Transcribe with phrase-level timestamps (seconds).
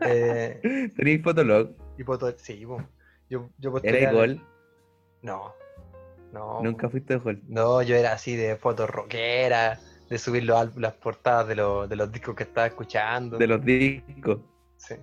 [0.00, 1.70] Eh, ¿Tenéis Fotolog?
[1.98, 2.60] y poto- sí.
[2.60, 2.78] Yo,
[3.30, 4.42] yo ¿Era postulé igual?
[5.22, 5.52] No.
[6.32, 6.62] No.
[6.62, 7.42] Nunca fuiste de Hall.
[7.48, 9.78] No, yo era así de fotos rockera,
[10.10, 13.38] de subir los las portadas de, los- de los discos que estaba escuchando.
[13.38, 14.40] De los discos.
[14.76, 14.96] Sí.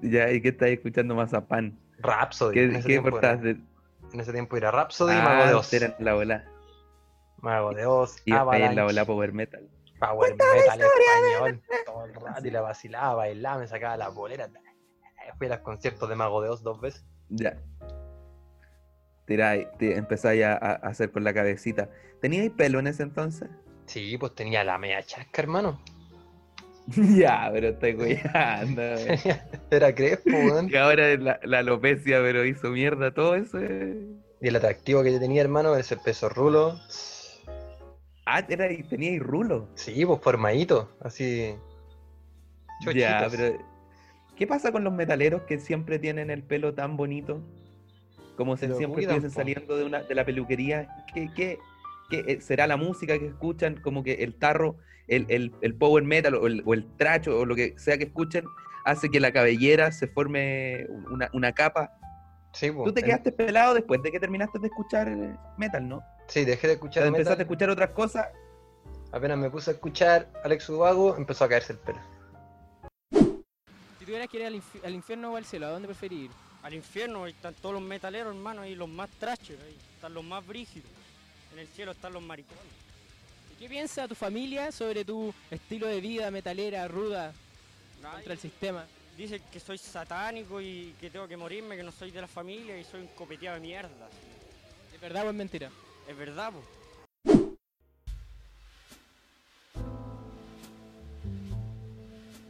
[0.00, 1.78] Ya, ¿y qué estáis escuchando más a pan?
[1.98, 2.54] Rhapsody.
[2.54, 3.60] ¿Qué, en, ese qué tiempo portadas era, de.?
[4.12, 5.72] en ese tiempo era Rhapsody y Ah, Mago de Oz.
[5.74, 6.44] era en la ola.
[7.42, 9.68] Mago de Oz, Y en la Avalanche, ola Power Metal.
[10.00, 11.62] Power Metal español.
[11.86, 14.48] Todo el rato y la vacilaba, bailaba, me sacaba la bolera.
[15.38, 17.04] Fui a los conciertos de Mago de Oz dos veces.
[17.28, 17.56] Ya.
[19.26, 21.88] Tiráis, empezáis a, a hacer con la cabecita.
[22.20, 23.48] ¿Teníais pelo en ese entonces?
[23.86, 25.80] Sí, pues tenía la media chasca, hermano.
[27.16, 28.82] ya, pero estoy cuidando.
[29.70, 30.68] Era crespo, weón.
[30.68, 33.58] Y ahora la, la alopecia, pero hizo mierda todo eso.
[33.60, 34.04] eh.
[34.40, 36.76] Y el atractivo que yo tenía, hermano, ese peso rulo.
[38.32, 39.68] Ah, era, teníais rulo.
[39.74, 41.56] Sí, pues formadito, así.
[42.94, 43.58] Ya, pero.
[44.36, 47.42] ¿Qué pasa con los metaleros que siempre tienen el pelo tan bonito?
[48.36, 50.88] Como si Se siempre estuviesen saliendo de, una, de la peluquería.
[51.12, 51.58] ¿Qué, qué,
[52.08, 53.80] qué, eh, será la música que escuchan?
[53.82, 54.76] Como que el tarro,
[55.08, 58.04] el, el, el power metal o el, o el tracho o lo que sea que
[58.04, 58.44] escuchen
[58.84, 61.92] hace que la cabellera se forme una, una capa.
[62.52, 66.00] Sí, pues, Tú te quedaste pelado después de que terminaste de escuchar eh, metal, ¿no?
[66.30, 68.28] Sí, dejé de escuchar empezaste a escuchar otras cosas.
[69.12, 71.98] Apenas me puse a escuchar Alex Ubago, empezó a caerse el pelo.
[73.98, 76.30] Si tuvieras que ir al, infi- al infierno o al cielo, ¿a dónde preferís ir?
[76.62, 80.22] Al infierno ahí están todos los metaleros, hermano, ahí los más trashes, ahí están los
[80.22, 80.88] más brígidos.
[81.52, 82.62] En el cielo están los maricones.
[83.52, 87.32] ¿Y qué piensa tu familia sobre tu estilo de vida metalera, ruda,
[88.00, 88.84] contra el sistema?
[89.16, 92.78] Dicen que soy satánico y que tengo que morirme, que no soy de la familia
[92.78, 94.08] y soy un copeteado de mierda.
[94.94, 95.70] ¿Es verdad o es mentira?
[96.10, 96.60] Es verdad, po.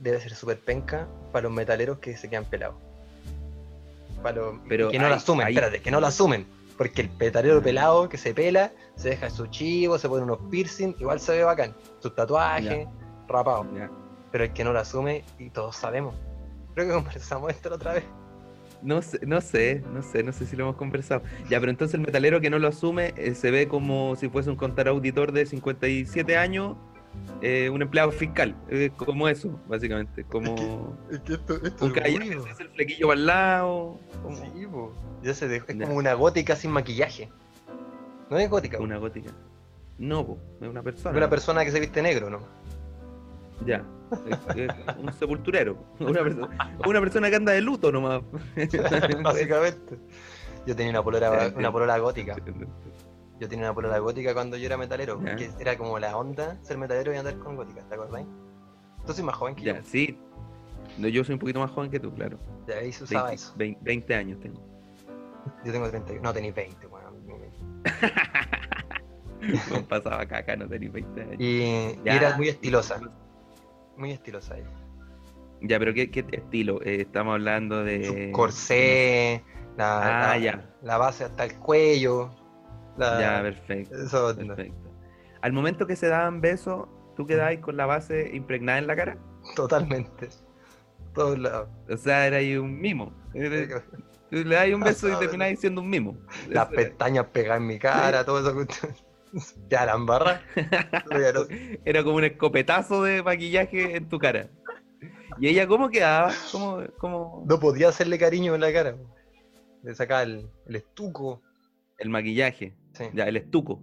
[0.01, 2.77] Debe ser súper penca para los metaleros que se quedan pelados.
[4.23, 6.47] Para los Pero que no hay- lo asumen, hay- espérate, que no lo asumen.
[6.79, 10.95] Porque el metalero pelado que se pela, se deja su chivo, se pone unos piercing,
[10.99, 11.75] igual se ve bacán.
[11.99, 12.89] Sus tatuajes,
[13.29, 13.67] rapado.
[13.77, 13.91] Ya.
[14.33, 16.15] Pero el que no lo asume, y todos sabemos.
[16.75, 18.05] Creo que conversamos esto la otra vez.
[18.83, 21.23] No sé, no sé, no sé, no sé si lo hemos conversado.
[21.49, 24.49] Ya, pero entonces el metalero que no lo asume eh, se ve como si fuese
[24.51, 26.77] un contador auditor de 57 años,
[27.43, 32.01] eh, un empleado fiscal, eh, como eso, básicamente, como Es que esto, esto un que
[32.01, 34.67] el flequillo para el lado, como Sí.
[35.23, 37.29] Ya se dejó- es como una gótica sin maquillaje.
[38.31, 39.31] No es gótica, una gótica.
[39.99, 41.11] No, po, es una persona.
[41.11, 42.39] es una persona que se viste negro, ¿no?
[43.67, 43.85] Ya,
[44.99, 46.49] un sepulturero, una, perso-
[46.87, 48.23] una persona que anda de luto nomás.
[49.23, 49.99] Básicamente.
[50.67, 52.37] Yo tenía una Ya, polera, una polola gótica.
[53.39, 55.31] Yo tenía una polola gótica cuando yo era metalero, Ya.
[55.31, 58.25] porque era como la onda ser metalero y andar con gótica, ¿te acuerdas?
[59.07, 59.83] Tú soy más joven que Ya, yo.
[59.85, 60.19] sí.
[60.99, 62.39] No, yo soy un poquito más joven que tú, claro.
[62.67, 63.55] De ahí se usaba 20, eso.
[63.57, 64.61] 20 20 años tengo.
[65.65, 66.23] Yo tengo 31.
[66.23, 67.15] No, tenéis 20, weón.
[69.71, 71.37] No pasaba caca, no tenía 20 años.
[71.39, 72.17] Y, y Ya.
[72.17, 73.01] era muy estilosa.
[74.01, 74.71] Muy estilosa ella.
[75.61, 76.81] Ya, pero ¿qué, qué estilo?
[76.83, 78.05] Eh, estamos hablando de...
[78.07, 79.45] Su corsé,
[79.77, 80.75] la, Ah, la- ya.
[80.83, 82.31] la base hasta el cuello.
[82.97, 84.91] La, Ya, perfecto, eso, perfecto.
[85.43, 89.19] Al momento que se daban besos, ¿tú quedabas con la base impregnada en la cara?
[89.55, 90.31] Totalmente.
[91.15, 91.69] Todos lados.
[91.91, 93.13] O sea, era ahí un mimo.
[93.33, 96.17] Tú le das un beso y terminabas siendo un mimo.
[96.49, 98.67] Las pestañas pegadas en mi cara, todo eso.
[99.69, 100.43] Ya la embarra.
[101.85, 104.49] Era como un escopetazo de maquillaje en tu cara.
[105.39, 106.33] ¿Y ella cómo quedaba?
[106.53, 107.45] ¿Cómo, cómo...
[107.47, 108.97] No podía hacerle cariño en la cara.
[109.83, 111.43] Le sacaba el, el estuco.
[111.99, 113.83] El maquillaje, Sí, ya, el estuco.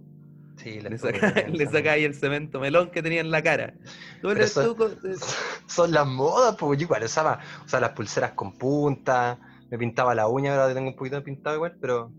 [0.56, 3.74] sí Le saca, le saca ahí el cemento melón que tenía en la cara.
[4.20, 4.46] Tú el
[5.66, 9.38] Son las modas, pues yo igual usaba, usaba las pulseras con punta,
[9.70, 12.12] me pintaba la uña, ahora tengo un poquito de pintado igual, pero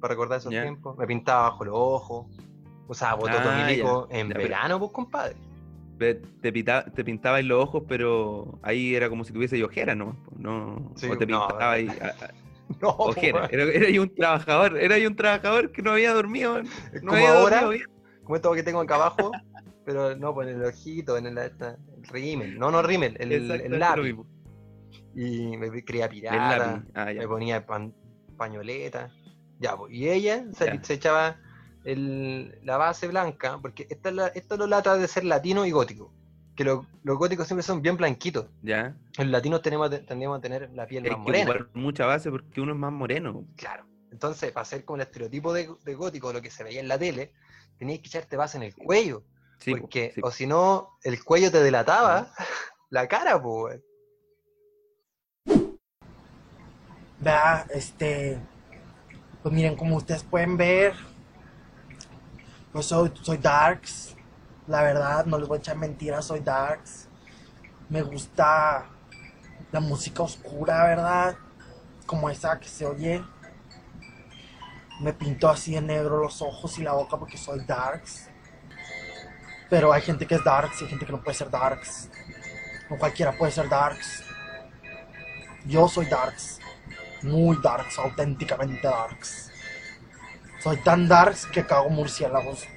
[0.00, 2.26] para recordar esos tiempos, me pintaba bajo los ojos,
[2.92, 5.36] usaba bototo Ah, milico ya, en ya, verano, pues compadre.
[5.98, 10.16] Te, pita- te pintabas los ojos, pero ahí era como si tuviese ojeras, ¿no?
[10.36, 12.30] No, Sí, o te no, pintaba ahí a- a-
[12.80, 13.52] No, pues, ojeras.
[13.52, 16.62] Era, era un trabajador, era un trabajador que no había dormido.
[16.62, 16.70] No
[17.02, 17.86] como había ahora, dormido
[18.24, 19.30] como esto que tengo acá abajo,
[19.84, 21.52] pero no, pues en el ojito, en el, el
[22.08, 24.16] rímel, no, no rímel, el, el, lápiz.
[25.14, 26.84] Y me creía pirata.
[26.94, 27.94] Ah, me ponía pan-
[28.36, 29.10] pañoleta.
[29.60, 30.44] Ya, pues, y ella
[30.82, 31.36] se echaba
[31.84, 35.70] el- la base blanca, porque esta es la- esto lo lata de ser latino y
[35.70, 36.12] gótico.
[36.56, 38.46] Que lo- los góticos siempre son bien blanquitos.
[38.62, 38.94] Ya.
[39.18, 41.50] Los latinos tenemos, tendemos a tener la piel Hay más que morena.
[41.50, 43.44] ocupar mucha base porque uno es más moreno.
[43.56, 43.86] Claro.
[44.10, 46.98] Entonces, para ser como el estereotipo de, de gótico, lo que se veía en la
[46.98, 47.32] tele,
[47.78, 49.24] tenías que echarte base en el cuello.
[49.58, 50.20] Sí, po, porque, sí.
[50.22, 52.32] o si no, el cuello te delataba
[52.90, 53.80] la cara, pues.
[57.20, 58.38] Vea, este.
[59.42, 60.94] Pues miren, como ustedes pueden ver,
[62.72, 64.16] pues soy, soy Darks.
[64.66, 67.08] La verdad, no les voy a echar mentiras, soy Darks.
[67.88, 68.86] Me gusta
[69.70, 71.36] la música oscura, ¿verdad?
[72.06, 73.22] Como esa que se oye.
[75.00, 78.30] Me pinto así en negro los ojos y la boca porque soy Darks.
[79.68, 82.08] Pero hay gente que es Darks y hay gente que no puede ser Darks.
[82.88, 84.22] No cualquiera puede ser Darks.
[85.64, 86.60] Yo soy Darks.
[87.22, 89.51] Muy Darks, auténticamente Darks.
[90.62, 92.68] Soy tan Darks que cago murciélagos.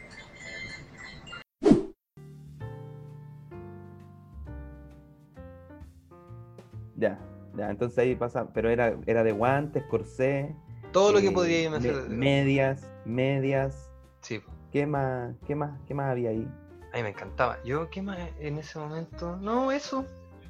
[6.95, 7.19] Ya,
[7.55, 10.55] ya, entonces ahí pasa, pero era, era de guantes, corsé.
[10.91, 11.79] Todo lo que eh, podría me-.
[12.09, 13.91] Medias, medias.
[14.21, 14.41] Sí,
[14.71, 16.47] ¿Qué más, qué más, qué más había ahí?
[16.91, 17.61] a mí me encantaba.
[17.63, 19.37] Yo, ¿qué más en ese momento?
[19.37, 20.05] No, eso.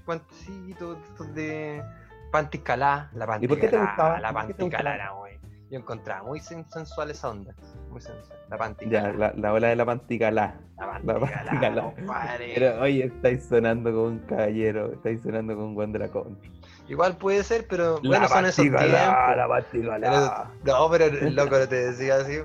[0.06, 0.98] Guantecitos
[1.34, 1.84] de
[2.32, 3.10] panticalá.
[3.14, 3.40] La panticalá.
[3.44, 4.20] ¿Y por qué te gustaba?
[4.22, 5.45] La ¿Por qué te panticalá güey.
[5.76, 7.54] Yo encontraba muy sen- sensual esa onda.
[7.90, 8.40] Muy sensual.
[8.50, 9.12] La Ya, panticalá.
[9.12, 10.56] la, la ola de la panticalá.
[10.80, 12.52] La la panticalá, compadre.
[12.56, 16.40] Pero oye, estáis sonando con un caballero, estáis sonando con un buen dragón.
[16.88, 18.86] Igual puede ser, pero bueno, son esos tiempos.
[18.88, 20.52] la panticalá.
[20.64, 22.38] No, pero el loco no te decía así.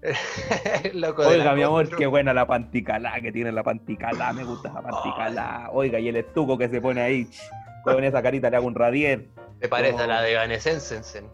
[0.94, 4.68] Loco Oiga, la mi amor, qué buena la panticalá que tiene la panticalá, me gusta
[4.68, 5.70] esa panticalá.
[5.72, 7.28] Oiga, y el estuco que se pone ahí,
[7.82, 9.30] con esa carita le hago un radier.
[9.60, 11.24] Me parece a la de Evanescence.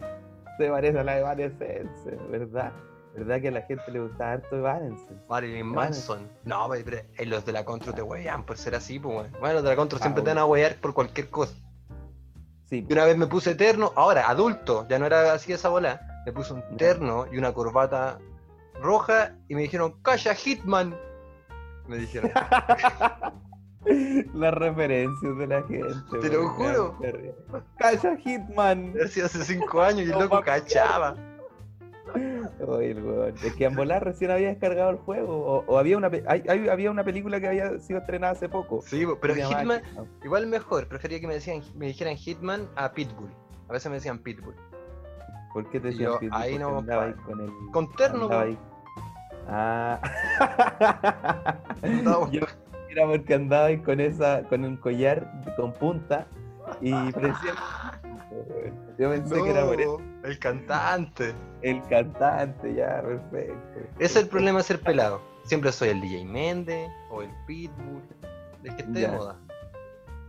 [0.58, 2.72] Se parece a la de Evanescence, ¿verdad?
[3.14, 5.14] ¿Verdad que a la gente le gusta harto Evanescence?
[5.28, 5.66] Marilyn.
[5.66, 6.28] Manson.
[6.44, 9.32] No, pero eh, los de la Contru te huevean por ser así, pues, weón.
[9.40, 11.54] Bueno, los de la Contru Ah, siempre te van a huevear por cualquier cosa.
[12.64, 16.00] Sí, Y una vez me puse eterno, ahora adulto, ya no era así esa bola.
[16.26, 18.18] Me puse un terno y una corbata
[18.80, 20.96] roja y me dijeron, ¡Calla Hitman!
[21.86, 22.30] Me dijeron.
[24.34, 26.18] Las referencias de la gente.
[26.20, 26.98] Te lo juro.
[27.78, 28.94] ¡Calla Hitman!
[29.04, 31.14] Hace cinco años y el No, loco cachaba.
[32.66, 33.34] Oye, el weón.
[33.42, 35.34] Es que Ambolar recién había descargado el juego.
[35.36, 38.48] O, o había, una, pe- hay- hay- había una película que había sido estrenada hace
[38.48, 38.82] poco.
[38.82, 39.82] Sí, pero Hitman,
[40.22, 43.30] igual mejor, prefería que me, decían, me dijeran Hitman a Pitbull.
[43.68, 44.54] A veces me decían Pitbull.
[45.52, 46.40] ¿Por qué te decían yo, Pitbull?
[46.40, 47.50] ahí no, pa- ahí con el.
[47.72, 48.56] con terno, ahí.
[49.48, 50.00] Ah.
[51.82, 52.40] Andaba- Yo
[52.94, 56.26] era porque andaba ahí con esa, con un collar con punta
[56.80, 57.54] y parecía.
[58.98, 60.00] Yo pensé que era por eso.
[60.22, 61.34] El cantante.
[61.62, 63.80] el cantante, ya, perfecto.
[63.98, 65.20] Ese es el problema de ser pelado.
[65.44, 68.02] Siempre soy el DJ Méndez o el Pitbull.
[68.62, 69.36] El que esté de moda.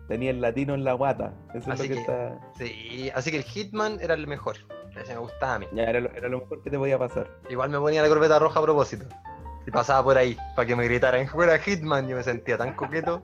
[0.07, 1.33] Tenía el latino en la guata.
[1.53, 2.39] Eso Así es lo que, que- está.
[2.57, 4.57] Sí, así que el Hitman era el mejor.
[4.95, 5.67] Ese me gustaba a mí.
[5.73, 7.29] Ya, era lo, era lo mejor que te podía pasar.
[7.49, 9.05] Igual me ponía la corbeta roja a propósito.
[9.67, 12.07] Y pasaba por ahí, para que me gritaran, fuera Hitman.
[12.07, 13.23] Yo me sentía tan coqueto.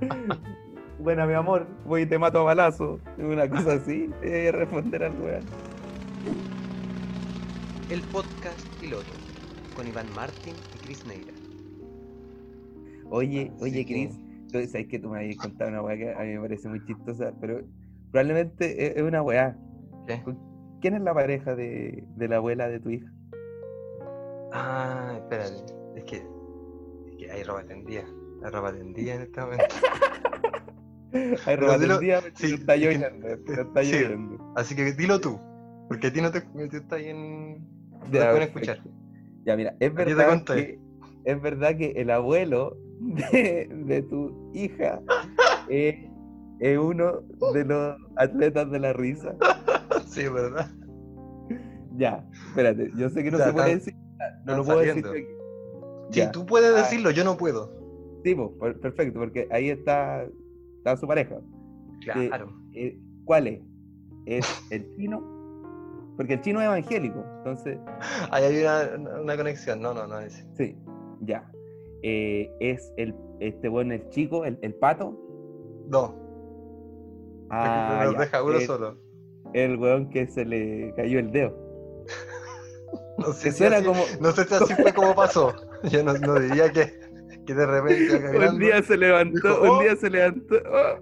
[0.98, 2.98] Buena, mi amor, voy y te mato a balazo.
[3.18, 5.44] Una cosa así, eh, responder al weón.
[7.90, 9.12] El podcast piloto.
[9.74, 11.32] Con Iván Martín y Chris Neira.
[13.10, 14.18] Oye, oye, Chris,
[14.50, 16.84] tú sabes que tú me habías contado una weá que a mí me parece muy
[16.86, 17.60] chistosa, pero
[18.10, 19.56] probablemente es, es una weá.
[20.06, 20.22] ¿Qué?
[20.80, 23.12] ¿Quién es la pareja de, de la abuela de tu hija?
[24.56, 25.74] Ah, espérate.
[25.96, 28.04] Es que, es que hay ropa tendida.
[28.42, 29.64] Hay ropa tendida en este momento.
[31.46, 33.92] Hay ropa tendida, sí, está es lloviendo, está sí.
[33.92, 34.52] lloviendo.
[34.54, 35.40] Así que dilo tú.
[35.88, 37.58] Porque a ti no te, tú estás ahí en.
[37.90, 38.82] No te pueden escuchar.
[39.46, 40.78] Ya, mira, es te verdad, que,
[41.24, 42.76] es verdad que el abuelo
[43.32, 45.00] de, de tu hija
[45.70, 45.94] es,
[46.60, 47.22] es uno
[47.54, 49.34] de los atletas de la risa.
[50.08, 50.70] Sí, ¿verdad?
[51.96, 53.94] Ya, espérate, yo sé que no Ya, se puede decir,
[54.44, 55.26] no lo puedo decir aquí.
[56.10, 56.78] Sí, Ya, tú puedes Ah.
[56.78, 57.70] decirlo, yo no puedo.
[58.24, 60.24] sí, po, per- perfecto, porque ahí está,
[60.78, 61.36] está su pareja.
[62.02, 62.52] Claro.
[62.74, 63.60] Eh, ¿Cuál es?
[64.26, 65.22] ¿Es el chino?
[66.16, 67.78] Porque el chino es evangélico, entonces,
[68.30, 69.80] Ahí hay una, una conexión.
[69.80, 70.46] No, no, no es.
[70.56, 70.76] sí,
[71.20, 71.50] ya.
[72.02, 75.18] Eh, ¿Es el, este bueno, el chico, el, el pato?
[75.88, 76.14] No.
[77.50, 78.96] Ah, nos deja uno el- solo.
[79.52, 81.56] el weón que se le cayó el dedo.
[83.18, 84.02] No sé, si así, como.
[84.20, 85.54] no sé si así fue como pasó.
[85.84, 86.92] Yo no, no diría que,
[87.46, 89.80] que de repente Un día se levantó, Dijo, un "Oh".
[89.80, 90.54] día se levantó.
[90.70, 91.00] oh,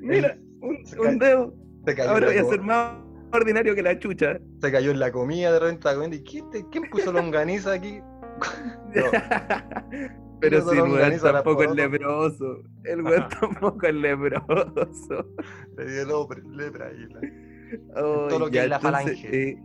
[0.00, 1.54] mira, un, se un dedo.
[1.86, 2.92] se cayó, Ahora voy a ser más
[3.32, 4.38] ordinario que la chucha.
[4.60, 6.16] se cayó en la comida, de repente estaba comiendo.
[6.16, 8.00] ¿Y quién, te- quién puso longaniza aquí?
[10.40, 12.62] Pero Puso si weón tampoco es leproso.
[12.84, 15.26] El weón tampoco es leproso.
[15.76, 17.06] Le dio lepra, lepra ahí.
[17.08, 17.20] la-
[17.96, 19.48] Oh, todo lo que ya, es la entonces, falange.
[19.50, 19.62] eh,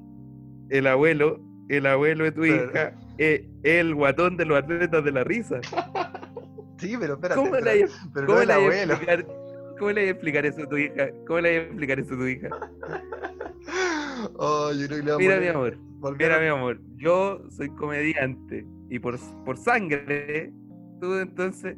[0.70, 5.24] el abuelo, el abuelo de tu hija, es el guatón de los atletas de la
[5.24, 5.60] risa.
[6.78, 7.40] Sí, pero espérate.
[7.42, 9.26] ¿Cómo le ¿Cómo no el voy a explicar,
[9.78, 11.10] ¿Cómo le voy explicar eso a tu hija?
[11.28, 12.50] ¿Cómo le voy a explicar eso a tu hija?
[14.36, 15.78] Oh, yo creo que le vamos a Mira, poner- mi amor.
[16.00, 16.80] volver Mira, mi amor.
[16.98, 18.66] Yo soy comediante.
[18.90, 20.52] Y por, por sangre,
[21.00, 21.78] tú entonces.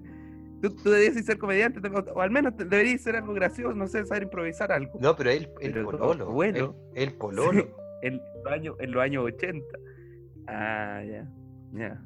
[0.62, 4.24] Tú, tú deberías ser comediante, o, al menos deberías ser algo gracioso, no sé, saber
[4.24, 4.92] improvisar algo.
[5.02, 6.28] No, pero él, el Pero, pololo.
[6.32, 6.76] bueno.
[6.94, 7.68] El, el pololo.
[8.02, 9.66] En los años, en los años 80.
[10.48, 11.28] Ah, ya.
[11.74, 12.02] Ya.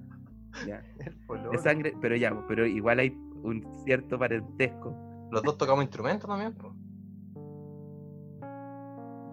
[0.67, 0.83] Ya.
[1.51, 3.09] De sangre, pero ya, pero igual hay
[3.43, 4.95] un cierto parentesco.
[5.31, 6.73] Los dos tocamos instrumentos también, po.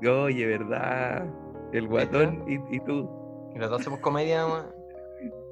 [0.04, 1.26] Oye, ¿verdad?
[1.72, 3.08] El guatón y, y tú.
[3.54, 4.44] Y los dos hacemos comedia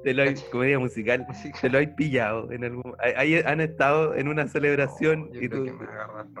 [0.03, 1.25] Te lo hay, comedia musical.
[1.61, 2.93] Te lo hay pillado en algún.
[2.99, 5.65] ahí- han estado en una celebración Oh, y tú.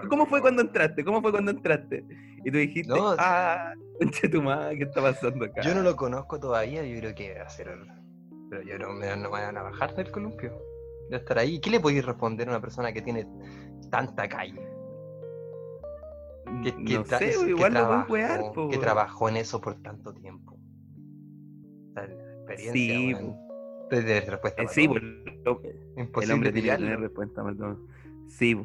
[0.09, 1.05] ¿Cómo fue cuando entraste?
[1.05, 2.03] ¿Cómo fue cuando entraste?
[2.43, 5.61] Y tú dijiste, No, ah, conche tu madre, ¿qué está pasando acá?
[5.61, 7.69] Yo no lo conozco todavía, yo creo que va a ser.
[8.49, 10.51] Pero yo no me no me van a bajar del columpio.
[11.09, 11.59] De estar ahí.
[11.59, 13.27] ¿Qué le podéis responder a una persona que tiene
[13.89, 14.61] tanta calle?
[16.63, 19.61] Que, que no sé, que igual lo pueden trabajó- wear, po, que trabajó en eso
[19.61, 20.53] por tanto tiempo.
[20.53, 22.73] O sea, la experiencia,
[23.19, 23.35] Sí.
[23.89, 25.03] Desde respuesta Eh, sí, pues,
[25.43, 27.77] lo- el Imposible hombre tiene que tener respuesta todo.
[28.29, 28.55] Sí,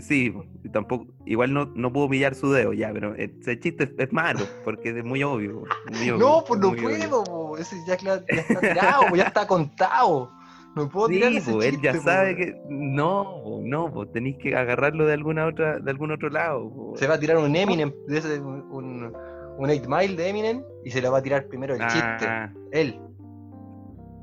[0.00, 0.32] sí,
[0.72, 4.40] tampoco, igual no, no puedo pillar su dedo ya, pero ese chiste es, es malo,
[4.64, 5.60] porque es muy obvio.
[5.62, 5.66] po,
[5.98, 7.56] muy obvio, No, pues no puedo, po.
[7.58, 10.30] ese ya, está tirado, po, ya está contado.
[10.76, 14.54] No puedo tirar ese po, él ya chiste, sabe que no, no, pues tenéis que
[14.54, 16.92] agarrarlo de alguna otra, de algún otro lado.
[16.94, 19.12] Se va a tirar un Eminem, de ese, un, un,
[19.58, 22.24] un 8 Mile de Eminem, y se le va a tirar primero el chiste.
[22.26, 23.00] Ah, Él.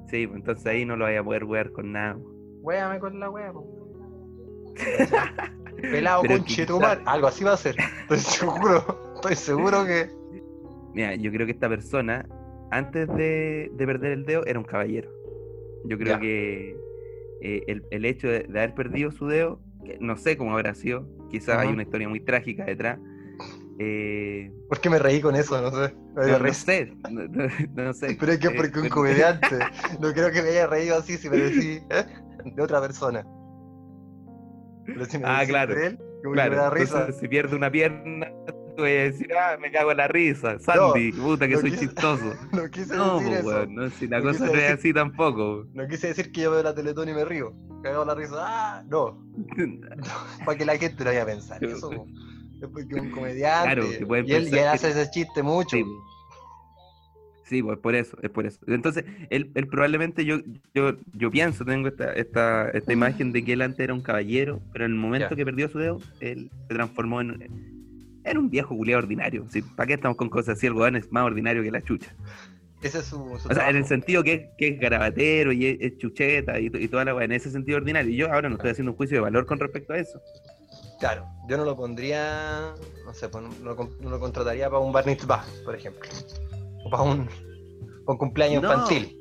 [0.10, 2.14] sí, entonces ahí no lo vaya a poder wear con nada.
[2.14, 2.32] po.
[2.62, 3.66] Wéame con la wea, po.
[5.82, 7.02] Pelado con chetumar.
[7.06, 7.76] Algo así va a ser.
[8.02, 9.14] Estoy seguro.
[9.16, 10.10] Estoy seguro que.
[10.94, 12.28] Mira, yo creo que esta persona,
[12.72, 15.12] antes de, de perder el dedo, era un caballero.
[15.86, 16.20] Yo creo Ya.
[16.20, 16.76] que
[17.42, 19.60] eh, el, el hecho de, de haber perdido su dedo,
[20.00, 23.00] no sé cómo habrá sido, quizás hay una historia muy trágica detrás.
[23.80, 25.62] eh, ¿Por qué me reí con eso?
[25.62, 25.94] No sé.
[26.16, 28.18] No, no sé, no, no- sé.
[28.20, 29.60] Pero es que eh, porque un comediante.
[30.02, 32.06] No creo que me haya reído así si me decís ¿eh?
[32.56, 33.24] de otra persona.
[35.24, 36.00] Ah, claro, él,
[36.34, 37.00] Claro, me da risa.
[37.00, 41.12] entonces, si pierde una pierna, vas a decir, ah, me cago en la risa, Sandy,
[41.14, 42.34] puta que no soy quise- chistoso.
[42.52, 43.48] No quise No, decir pues, eso.
[43.48, 45.66] weón, no, si la No cosa no es así tampoco.
[45.74, 47.54] No quise decir que yo veo la Teletón y me río.
[47.84, 48.36] Cagado la risa.
[48.40, 49.24] Ah, no.
[50.46, 51.64] Para que la gente lo vaya a pensar.
[51.64, 53.76] Eso es porque un comediante.
[53.76, 53.84] Claro,
[54.24, 55.78] que y él, hace ese chiste mucho.
[55.78, 55.86] Sí,
[57.48, 58.60] Sí, pues por eso, es por eso.
[58.68, 60.40] Entonces, él, él probablemente yo,
[60.74, 64.62] yo, yo pienso, tengo esta, esta, esta imagen de que él antes era un caballero,
[64.74, 67.42] pero en el momento que perdió su dedo, él se transformó en,
[68.26, 69.46] en un viejo culiado ordinario.
[69.50, 70.68] Sí, ¿Para qué estamos con cosas así?
[70.68, 72.14] El weón es más ordinario que la chucha.
[72.82, 75.68] Ese es su, su O sea, en el sentido que es, que es garabatero y
[75.68, 78.12] es, es chucheta y, y toda la weá, en ese sentido ordinario.
[78.12, 80.20] Y yo ahora no estoy haciendo un juicio de valor con respecto a eso.
[81.00, 82.74] Claro, yo no lo pondría,
[83.06, 86.10] no sé, pues, no, no no lo contrataría para un bar mitzvah, por ejemplo.
[86.86, 87.32] O para un, para
[88.14, 88.72] un cumpleaños No.
[88.74, 89.14] infantil.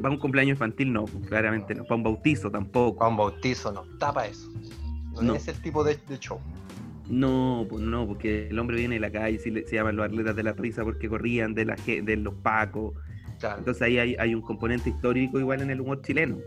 [0.00, 1.84] Para un cumpleaños infantil no, pues, claramente no.
[1.84, 2.98] Para un bautizo tampoco.
[2.98, 3.82] Para un bautizo, no.
[3.98, 4.50] Tapa eso.
[5.14, 5.34] No, No.
[5.34, 6.40] es el tipo de, de show.
[7.08, 10.06] No, pues no, porque el hombre viene de la calle, se, le- se llaman los
[10.06, 12.94] atletas de la risa porque corrían de, la, de los pacos.
[13.38, 13.58] Claro.
[13.58, 16.38] Entonces ahí hay, hay un componente histórico igual en el humor chileno.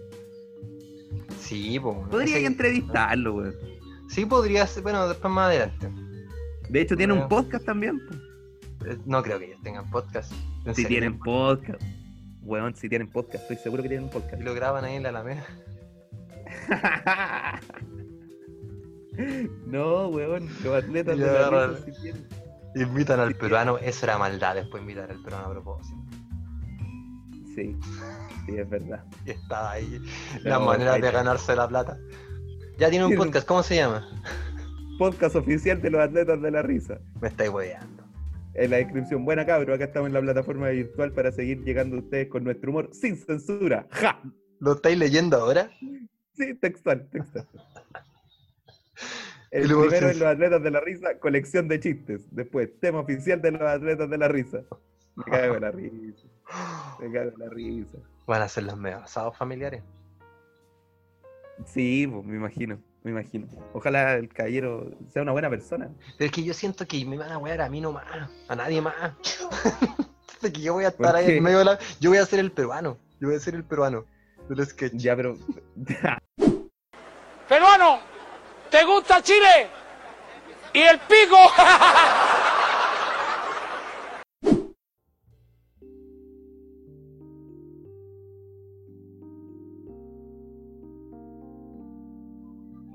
[1.40, 1.96] sí, pues.
[2.10, 3.56] Podría ese- entrevistarlo, weón.
[4.10, 5.90] Sí, podría ser, bueno, después más adelante.
[6.70, 8.00] De hecho, tiene un podcast también.
[8.08, 8.20] pues.
[9.06, 10.32] No creo que ellos tengan podcast.
[10.66, 10.88] Si serio.
[10.88, 11.82] tienen podcast.
[12.42, 14.40] Weón, si tienen podcast, estoy seguro que tienen podcast.
[14.42, 15.46] Y lo graban ahí en la Alameda.
[19.66, 22.28] no, weón, los atletas de la sí tienen.
[22.76, 25.98] Invitan al peruano, eso era maldad después invitar al peruano a propósito.
[27.56, 27.76] Sí,
[28.46, 29.04] sí, es verdad.
[29.26, 30.00] Y estaba ahí
[30.44, 31.12] No, la manera de está.
[31.12, 31.98] ganarse la plata.
[32.78, 34.08] Ya tiene un Tiene un- podcast, ¿cómo se llama?
[35.00, 37.00] Podcast oficial de los atletas de la risa.
[37.20, 37.97] Me estáis hueveando.
[38.58, 39.24] En la descripción.
[39.24, 42.72] Buena cabro, acá estamos en la plataforma virtual para seguir llegando a ustedes con nuestro
[42.72, 43.88] humor sin censura.
[43.92, 44.20] ¡Ja!
[44.60, 45.70] ¿Lo estáis leyendo ahora?
[46.34, 47.48] Sí, textual, textual.
[49.52, 52.28] El primero en los atletas de la risa, colección de chistes.
[52.32, 54.64] Después, tema oficial de los atletas de la risa.
[55.16, 56.28] Me cago en la risa.
[57.00, 57.98] Me cago en la risa.
[58.26, 59.84] Van a ser los medio asados familiares.
[61.66, 63.48] Sí, pues, me imagino, me imagino.
[63.74, 65.90] Ojalá el caballero sea una buena persona.
[66.18, 68.06] Pero es que yo siento que me van a wear a mí nomás,
[68.48, 68.96] a nadie más.
[70.40, 71.80] Que yo voy a ¿Por estar ahí en medio de la.
[72.00, 72.98] Yo voy a ser el peruano.
[73.20, 74.06] Yo voy a ser el peruano
[74.48, 74.94] del sketch.
[74.94, 75.36] Ya, pero.
[77.50, 78.00] Peruano,
[78.70, 79.68] ¿te gusta Chile?
[80.74, 81.38] ¿Y el pico?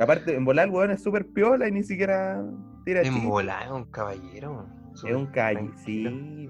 [0.03, 2.45] Aparte, en volar, el weón es súper piola y ni siquiera
[2.85, 4.67] tira En volar, un caballero.
[4.95, 6.49] Es un calle, sí,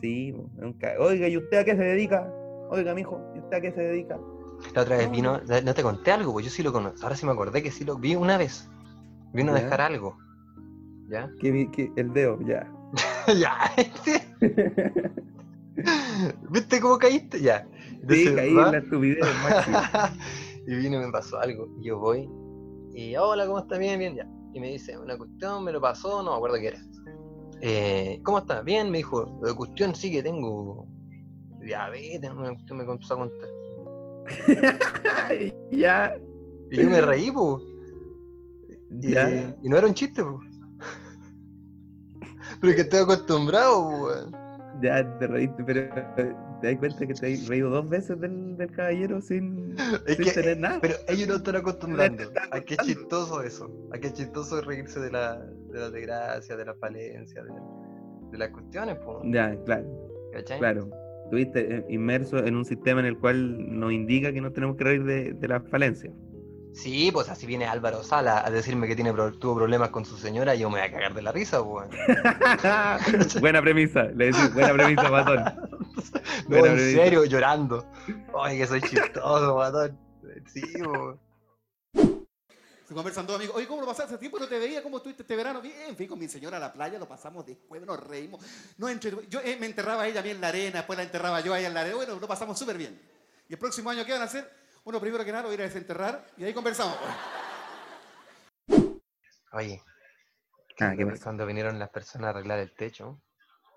[0.00, 0.98] sí, es un calle.
[0.98, 2.32] Oiga, ¿y usted a qué se dedica?
[2.70, 4.18] Oiga, mijo, ¿y usted a qué se dedica?
[4.74, 7.00] La otra vez vino, no te conté algo, pues yo sí lo conozco.
[7.02, 8.70] Ahora sí me acordé que sí lo vi una vez.
[9.32, 10.16] Vino a dejar algo.
[11.08, 11.30] ¿Ya?
[11.40, 12.70] Que, vi- que el dedo, ya.
[13.36, 13.58] ya.
[16.50, 17.40] ¿Viste cómo caíste?
[17.40, 17.66] Ya.
[17.82, 19.24] Sí, Entonces, caí va, en la estupidez
[20.66, 21.68] y vino y me pasó algo.
[21.80, 22.28] Y yo voy.
[22.94, 23.76] Y hola, ¿cómo está?
[23.76, 24.28] Bien, bien, ya.
[24.52, 26.78] Y me dice, una cuestión me lo pasó, no me acuerdo qué era.
[27.60, 28.62] Eh, ¿Cómo está?
[28.62, 29.40] Bien, me dijo.
[29.42, 30.86] La cuestión sí que tengo
[31.60, 33.48] diabetes, una cuestión me empezó a contar.
[35.72, 36.16] ya,
[36.70, 37.62] Y yo me reí, pues.
[39.02, 39.56] Y, ya.
[39.60, 40.46] y no era un chiste, pues.
[42.60, 44.44] Pero es que estoy acostumbrado, po, weón.
[44.82, 45.88] Ya te reíste, pero
[46.64, 49.74] te das cuenta que te has reído dos veces del, del caballero sin,
[50.06, 50.78] Es sin que, tener nada.
[50.80, 52.22] pero ellos no están acostumbrando.
[52.50, 52.84] A qué contando.
[52.84, 53.70] chistoso eso.
[53.92, 57.50] A qué chistoso reírse de la, de la desgracia, de la falencia, de,
[58.30, 59.18] de las cuestiones, pues.
[59.24, 59.84] Ya, claro,
[60.32, 60.58] ¿Cachai?
[60.58, 60.88] claro.
[61.24, 64.84] Estuviste eh, inmerso en un sistema en el cual nos indica que no tenemos que
[64.84, 66.12] reír de, de la falencia.
[66.74, 70.56] Sí, pues así viene Álvaro Sala a decirme que tiene tuvo problemas con su señora
[70.56, 71.88] y yo me voy a cagar de la risa, pues.
[73.40, 75.44] buena premisa, le decís, buena premisa, matón.
[76.48, 77.02] No, Buena en premisa.
[77.04, 77.86] serio, llorando.
[78.42, 79.98] Ay, que soy chistoso, matón.
[80.52, 81.16] Sí, pues.
[82.88, 83.56] Se conversan dos amigos.
[83.56, 84.14] Oye, ¿cómo lo pasaste?
[84.14, 84.82] Hace tiempo no te veía.
[84.82, 85.62] ¿Cómo estuviste este verano?
[85.62, 88.44] Bien, fui con mi señora a la playa, lo pasamos después, nos reímos.
[88.76, 89.12] No entre...
[89.28, 91.54] Yo eh, me enterraba a ella a mí en la arena, después la enterraba yo
[91.54, 91.96] a ella en la arena.
[91.96, 93.00] Bueno, lo pasamos súper bien.
[93.48, 94.63] ¿Y el próximo año qué van a hacer?
[94.84, 96.96] Bueno, primero que nada, lo voy a ir a desenterrar y ahí conversamos.
[99.52, 99.80] Oye.
[100.80, 103.22] Ah, ¿qué cuando, vinieron las personas a arreglar el techo.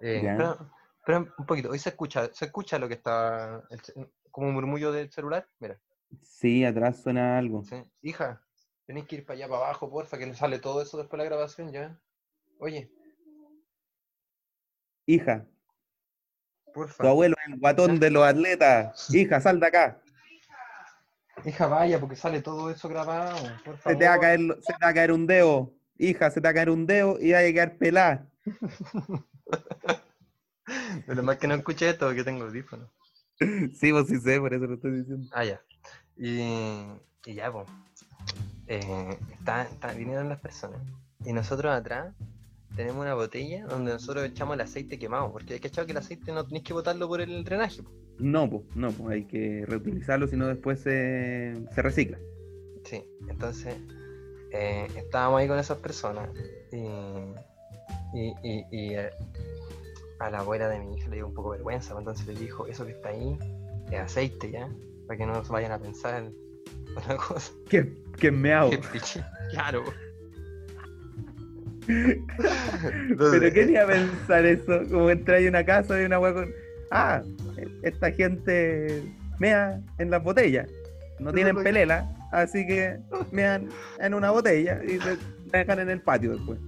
[0.01, 0.35] Eh, Ya.
[0.35, 0.71] pero,
[1.05, 3.63] pero un poquito, hoy se escucha, se escucha lo que está.
[3.69, 3.81] el
[4.31, 5.47] como un murmullo del celular.
[5.59, 5.79] Mira.
[6.21, 7.63] Sí, atrás suena algo.
[7.63, 7.81] Sí.
[8.01, 8.41] Hija,
[8.85, 11.23] tenéis que ir para allá para abajo, porfa, que no sale todo eso después de
[11.23, 11.97] la grabación ya.
[12.59, 12.91] Oye,
[15.07, 15.45] Hija,
[16.73, 17.01] porfa.
[17.03, 19.07] tu abuelo es el guatón de los atletas.
[19.15, 20.01] Hija, sal de acá.
[21.47, 23.37] Hija, vaya, porque sale todo eso grabado.
[23.63, 24.19] Por Se te, va a favor.
[24.21, 25.73] caer, se te va a caer un dedo.
[25.97, 28.27] Hija, se te va a caer un dedo y va a quedar pelada.
[31.07, 32.89] Menos mal que no escuché esto, que tengo audífonos.
[33.79, 35.29] Sí, vos sí sé, por eso lo estoy diciendo.
[35.31, 35.61] Ah, ya.
[36.17, 36.41] Y,
[37.25, 37.67] y ya, pues.
[38.67, 40.81] Eh, está, está- vinieron las personas.
[41.23, 42.13] Y nosotros atrás
[42.75, 45.31] tenemos una botella donde nosotros echamos el aceite quemado.
[45.31, 47.81] Porque hay que echar que el aceite no tenéis que botarlo por el drenaje.
[48.19, 52.17] No, pues, no, pues hay que reutilizarlo, si no después se, se recicla.
[52.83, 53.75] Sí, entonces
[54.51, 56.29] eh, estábamos ahí con esas personas.
[56.71, 56.77] Y,
[58.17, 59.09] y, y- y, eh,
[60.19, 61.93] a la abuela de mi hija le dio un poco de vergüenza.
[61.93, 63.37] pues, Entonces le dijo: Eso que está ahí
[63.91, 64.67] es aceite ya.
[65.05, 66.33] Para que no se vayan a pensar en
[66.95, 67.51] otra cosa.
[67.69, 67.91] Que.
[68.17, 69.83] Qué pichi- Claro.
[71.87, 74.79] Pero ¿qué iba a pensar eso?
[74.89, 76.53] Como entrar a una casa y una hueá con.
[76.91, 77.21] Ah,
[77.83, 79.03] esta gente
[79.39, 80.69] mea en las botellas.
[81.19, 82.99] No tienen pelela, así que
[83.31, 85.17] mean en una botella y se
[85.51, 86.59] dejan en el patio después.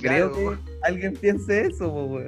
[0.00, 2.20] Creo Claro, que alguien piense eso, po.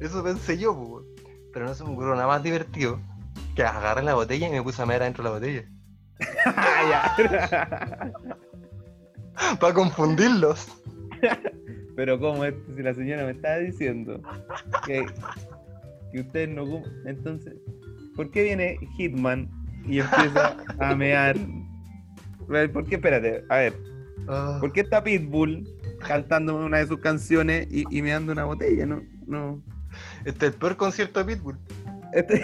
[0.00, 1.04] Eso pensé yo,
[1.52, 2.98] pero no se me ocurrió nada más divertido
[3.54, 5.64] que agarré la botella y me puse a mear adentro de la botella.
[9.60, 10.68] Para confundirlos.
[11.96, 12.54] Pero ¿cómo es?
[12.76, 14.20] Si la señora me estaba diciendo
[14.86, 15.06] que,
[16.14, 16.64] que ustedes no...
[17.06, 17.54] Entonces,
[18.14, 19.50] ¿por qué viene Hitman
[19.86, 21.36] y empieza a mear?
[22.72, 22.94] ¿Por qué?
[22.96, 23.74] Espérate, a ver.
[24.28, 25.66] Ah, ¿Por qué está Pitbull
[26.06, 28.86] cantando una de sus canciones y, y meando una botella?
[28.86, 29.62] No, no.
[30.24, 31.58] Este es el peor concierto de Pitbull.
[32.12, 32.40] Este-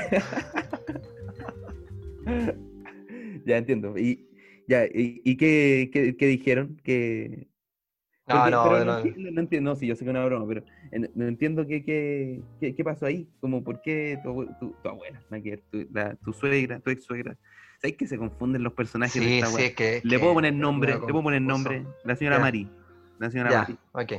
[3.47, 3.97] ya entiendo.
[3.99, 4.27] Y,
[4.67, 6.81] ya, ¿y, y qué, qué- qué dijeron?
[6.83, 7.49] Que,
[8.29, 8.99] No, no, no.
[8.99, 11.85] entiendo, no entiendo, no, sí, yo sé que es una broma, pero no entiendo qué,
[11.85, 15.23] qué, qué, qué pasó ahí, como por qué tu, tu, tu abuela,
[15.71, 17.37] tu, la- tu suegra, tu ex suegra,
[17.81, 20.01] ¿sabes que se confunden los personajes de Sí, esta sí, que.
[20.03, 22.43] Le que puedo poner nombre, le puedo poner nombre, la señora Ya.
[22.43, 22.69] Mari,
[23.19, 23.79] la señora Ya, Mari.
[23.93, 24.13] ok.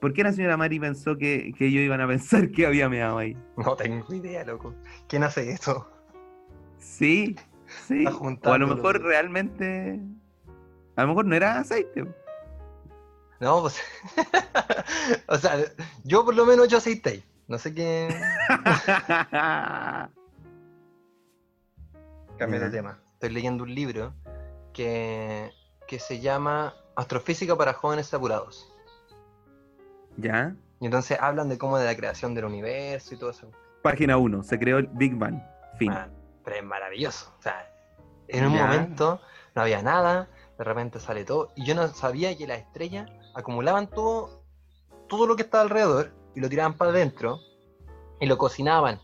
[0.00, 3.18] ¿Por qué la señora Mari pensó que, que ellos iban a pensar que había meado
[3.18, 3.36] ahí?
[3.56, 4.74] No tengo idea, loco.
[5.08, 5.86] ¿Quién hace eso?
[6.78, 7.36] Sí,
[7.88, 9.98] sí, o a lo mejor realmente,
[10.94, 12.04] a lo mejor no era aceite.
[13.40, 13.80] No, pues.
[15.28, 15.56] o sea,
[16.04, 17.24] yo por lo menos he hecho aceite ahí.
[17.48, 18.08] No sé quién.
[22.38, 22.98] Cambio de tema.
[23.14, 24.14] Estoy leyendo un libro
[24.72, 25.50] que,
[25.86, 28.70] que se llama Astrofísica para jóvenes apurados.
[30.16, 30.54] ¿Ya?
[30.80, 33.50] Y entonces hablan de cómo de la creación del universo y todo eso.
[33.82, 35.40] Página 1, se creó el Big Bang,
[35.78, 35.92] fin.
[35.92, 36.08] Ah,
[36.44, 37.32] pero es maravilloso.
[37.38, 37.70] O sea,
[38.28, 38.66] en un Ya.
[38.66, 39.20] momento
[39.54, 41.52] no había nada, de repente sale todo.
[41.56, 44.42] Y yo no sabía que las estrellas acumulaban todo
[45.08, 47.38] todo lo que estaba alrededor y lo tiraban para adentro
[48.20, 49.00] y lo cocinaban.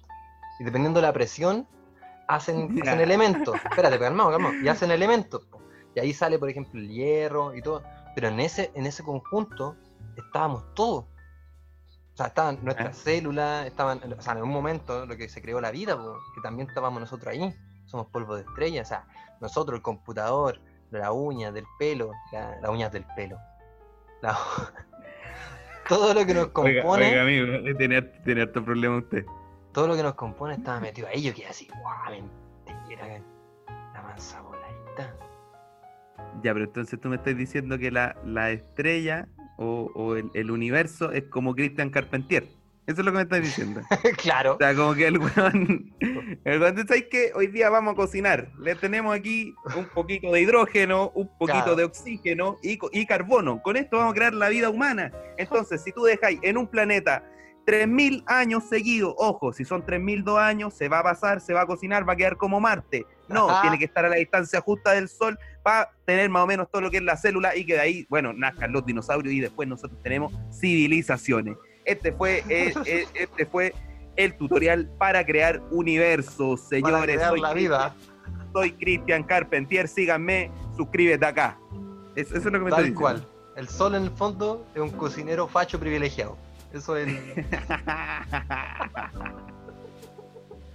[0.59, 1.69] Y dependiendo de la presión,
[2.27, 3.55] hacen, elementos.
[3.71, 4.55] Espérate, calmado, calmado.
[4.57, 5.43] Y hacen elementos.
[5.95, 7.83] Y ahí sale, por ejemplo, el hierro y todo.
[8.17, 9.77] Pero en ese, en ese conjunto
[10.17, 11.05] estábamos todos.
[11.05, 13.01] O sea, estaban nuestras Ah.
[13.05, 15.97] células, estaban, o sea, en un momento lo que se creó la vida,
[16.35, 17.55] que también estábamos nosotros ahí.
[17.87, 19.07] Somos polvo de estrella, o sea,
[19.41, 23.39] nosotros, el computador, la uña del pelo, la- las uñas del pelo.
[25.89, 29.25] todo lo que nos compone, Oiga, oiga, amigo, tenía, tenía harto problema usted.
[29.73, 31.23] todo lo que nos compone estaba metido ahí.
[31.23, 32.13] Yo quedé así, guau,
[32.67, 33.21] mentira,
[33.95, 35.15] la mansa voladita.
[36.43, 40.51] Ya, pero entonces tú me estás diciendo que la, la estrella o, o el, el
[40.51, 42.47] universo es como Christian Carpentier.
[42.87, 43.81] Eso es lo que me estás diciendo.
[44.23, 44.55] claro.
[44.55, 45.95] O sea, como que el weón.
[46.45, 47.31] El weón, ¿sabes qué?
[47.35, 48.51] Hoy día vamos a cocinar.
[48.59, 51.77] Le tenemos aquí un poquito de hidrógeno, un poquito Claro.
[51.77, 53.63] de oxígeno y, y carbono.
[53.63, 55.13] Con esto vamos a crear la vida humana.
[55.39, 57.25] Entonces, si tú dejáis en un planeta
[57.67, 61.67] 3.000 años seguidos, ojo, si son 3.002 años, se va a pasar, se va a
[61.67, 63.07] cocinar, va a quedar como Marte.
[63.29, 63.63] No, Ajá.
[63.63, 66.83] tiene que estar a la distancia justa del Sol para tener más o menos todo
[66.83, 69.69] lo que es la célula y que de ahí, bueno, nazcan los dinosaurios y después
[69.69, 71.57] nosotros tenemos civilizaciones.
[71.85, 73.75] Este fue, eh, eh, este fue
[74.17, 77.03] el tutorial para crear universos, Para señores.
[77.17, 77.95] crear soy la vida,
[78.53, 81.59] Soy Cristian Carpentier, síganme, suscríbete acá.
[82.15, 83.25] Eso, eso es lo que me tal estoy cual.
[83.57, 86.37] El sol en el fondo es un cocinero facho privilegiado.
[86.73, 87.19] Eso es el...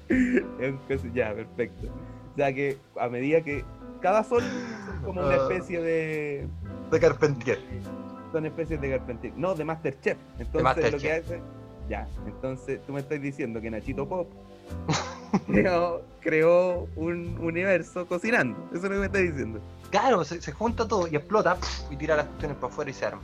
[0.09, 1.87] Es ya, perfecto.
[2.33, 3.65] O sea que a medida que
[4.01, 5.35] cada sol son como una Ah.
[5.35, 6.47] especie de.
[6.91, 7.59] de Carpentier.
[8.31, 9.33] Son especies de Carpentier.
[9.35, 10.17] No, de Masterchef.
[10.39, 11.41] Entonces lo que hace.
[11.89, 14.29] Ya, entonces tú me estás diciendo que Nachito Pop
[15.47, 18.57] creó, creó un universo cocinando.
[18.71, 19.61] Eso es lo que me estás diciendo.
[19.89, 21.57] Claro, se, se junta todo y explota
[21.89, 23.21] y tira las cuestiones para afuera y se arma.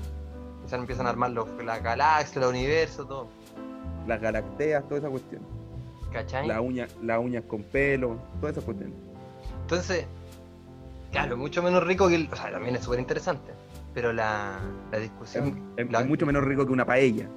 [0.65, 3.27] Y se empiezan a armar los, la galaxia, el universo, todo.
[4.07, 5.41] Las galacteas, toda esa cuestión.
[6.13, 6.47] ¿Cachai?
[6.47, 8.93] Las uñas, las uñas con pelo, toda esa cuestión.
[9.61, 10.05] Entonces,
[11.11, 12.29] claro, mucho menos rico que el.
[12.31, 13.51] O sea, también es súper interesante.
[13.93, 14.59] Pero la,
[14.91, 15.73] la discusión.
[15.77, 17.27] es- la- es mucho menos rico que una paella.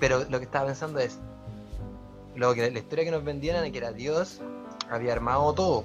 [0.00, 1.18] Pero lo que estaba pensando es.
[2.34, 4.40] Lo que la historia que nos vendieran es que era Dios
[4.90, 5.84] había armado todo.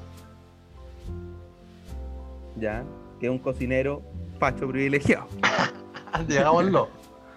[2.55, 2.83] Ya,
[3.19, 4.01] que es un cocinero
[4.39, 5.27] facho privilegiado.
[6.27, 6.89] Digámoslo.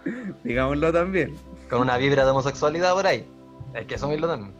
[0.44, 1.34] Digámoslo también.
[1.68, 3.26] con una vibra de homosexualidad por ahí.
[3.74, 4.52] Hay que asumirlo también.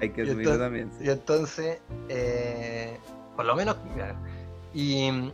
[0.00, 0.90] Hay que Y asumirlo entonces- también.
[0.98, 1.04] sí.
[1.04, 2.98] Y entonces, eh,
[3.36, 4.14] por lo menos, mira,
[4.74, 5.30] y,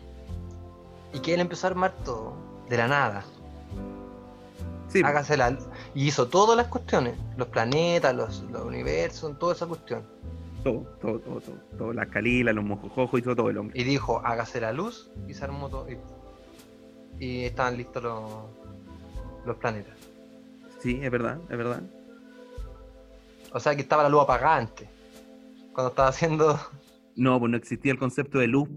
[1.12, 2.34] y que él empezó a armar todo
[2.68, 3.24] de la nada.
[4.88, 5.56] Sí, Hágase la,
[5.94, 10.02] y hizo todas las cuestiones, los planetas, los, los universos, toda esa cuestión.
[10.64, 11.92] todo, todo, todo, todo, todo.
[11.92, 13.80] Las calilas, los mojojojos, hizo todo el hombre.
[13.80, 15.86] Y dijo, hágase la luz y se armó todo.
[15.88, 18.32] Y, y estaban listos los,
[19.46, 19.94] los planetas.
[20.80, 21.82] Sí, es verdad, es verdad.
[23.52, 24.88] O sea que estaba la luz apagada antes.
[25.72, 26.58] Cuando estaba haciendo.
[27.14, 28.68] No, pues no existía el concepto de luz.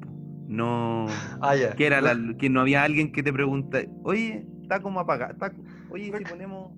[0.53, 1.07] No.
[1.41, 1.55] Ah.
[1.75, 5.33] Que era la, que no había alguien que te pregunta, oye, está como apagado.
[5.33, 5.51] Está...
[5.89, 6.71] Oye, ¿y si ponemos.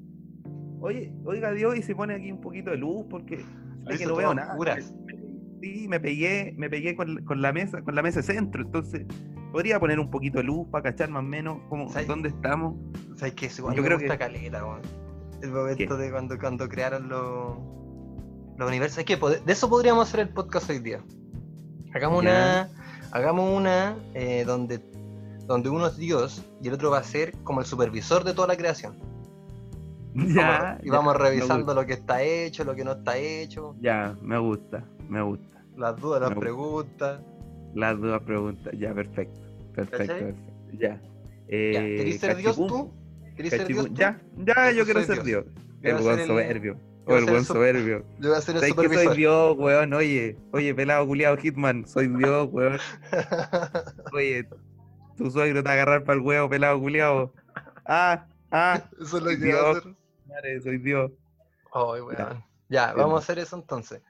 [0.79, 3.43] Oye, oiga Dios, y si pone aquí un poquito de luz, porque
[3.89, 4.55] es que no veo nada.
[5.61, 9.05] Sí, me pegué, me pegué con, con la mesa, con la mesa centro, entonces
[9.51, 11.57] podría poner un poquito de luz para cachar más o menos
[11.91, 12.07] ¿Sabes?
[12.07, 12.75] dónde estamos.
[13.11, 14.63] O sea, es que igual Yo me creo gusta que- caleta.
[15.41, 16.03] El momento ¿Qué?
[16.03, 17.57] de cuando, cuando crearon los,
[18.57, 18.99] los universos.
[18.99, 21.01] Es que de eso podríamos hacer el podcast hoy día.
[21.93, 22.69] Hagamos una.
[23.15, 24.81] Hagamos una eh, donde,
[25.47, 28.49] donde uno es Dios y el otro va a ser como el supervisor de toda
[28.49, 28.93] la creación.
[30.35, 33.73] Ya, Vamos- y ya, vamos revisando lo que está hecho, lo que no está hecho,
[33.79, 35.63] Ya, me gusta, me gusta.
[35.77, 37.21] las dudas, las Me preguntas.
[37.73, 39.39] Las dudas preguntas, ya, perfecto.
[39.73, 40.53] Perfecto, perfecto.
[40.73, 40.89] Ya.
[40.89, 41.01] Ya,
[41.47, 42.91] Eh, ¿Querés ser Dios tú?
[43.37, 43.93] ¿Querés ser Dios tú?
[43.93, 45.45] Ya, ya, Ya, yo quiero ser Dios.
[45.81, 46.05] Dios.
[46.09, 46.77] El soberbio.
[47.07, 48.03] O el buen soberbio.
[48.19, 49.17] Yo voy a ser el ¿Sabes que soy.
[49.17, 49.93] Dios, weón?
[49.93, 52.79] Oye, oye, pelado culiado Hitman, soy Dios, weón.
[54.13, 54.47] Oye,
[55.17, 57.33] tu suegro te va a agarrar para el huevo, pelado culiado.
[57.85, 59.61] Ah, ah, Eso es lo que Dios.
[59.61, 59.95] voy a hacer.
[60.27, 61.11] madre, soy Dios.
[61.73, 62.43] Ay, weón.
[62.69, 64.01] Ya, vamos a hacer eso entonces.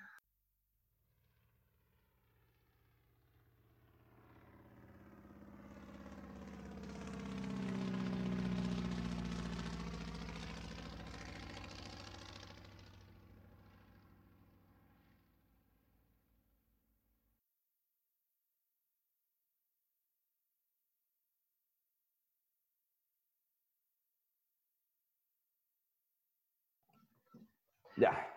[27.98, 28.28] Ya.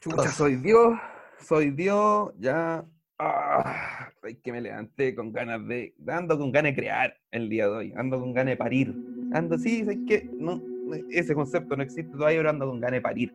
[0.00, 0.94] Chucha, soy Dios,
[1.40, 2.84] soy Dios, ya.
[3.18, 5.94] Ah, ay, que me levanté con ganas de.
[6.06, 8.94] Ando con ganas de crear el día de hoy, ando con ganas de parir.
[9.32, 10.30] Ando así, ¿sabes qué?
[10.38, 10.62] No,
[11.10, 13.32] ese concepto no existe todavía, pero ando con ganas de parir.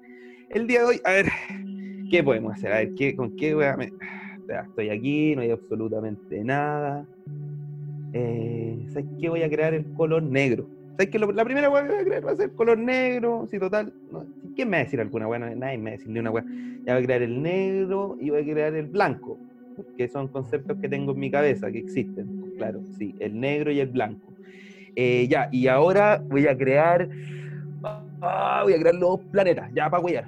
[0.49, 1.25] El día de hoy, a ver,
[2.09, 2.71] ¿qué podemos hacer?
[2.71, 3.91] A ver, ¿qué, ¿con qué me-
[4.47, 7.05] Ya, Estoy aquí, no hay absolutamente nada.
[8.13, 9.29] Eh, ¿Sabes qué?
[9.29, 10.67] Voy a crear el color negro.
[10.97, 11.13] ¿Sabes?
[11.15, 13.47] Lo- La primera wea que voy a crear va a ser color negro.
[13.49, 13.93] Sí, total.
[14.11, 14.25] no,
[14.55, 15.25] ¿Quién me va a decir alguna?
[15.27, 16.45] No, nadie me va a decir ni una wea.
[16.85, 19.39] Ya voy a crear el negro y voy a crear el blanco.
[19.75, 22.31] Porque son conceptos que tengo en mi cabeza, que existen.
[22.57, 24.33] Claro, sí, el negro y el blanco.
[24.95, 27.09] Eh, ya, y ahora voy a crear.
[28.21, 30.27] ah, voy a crear los planetas, ya para huellar.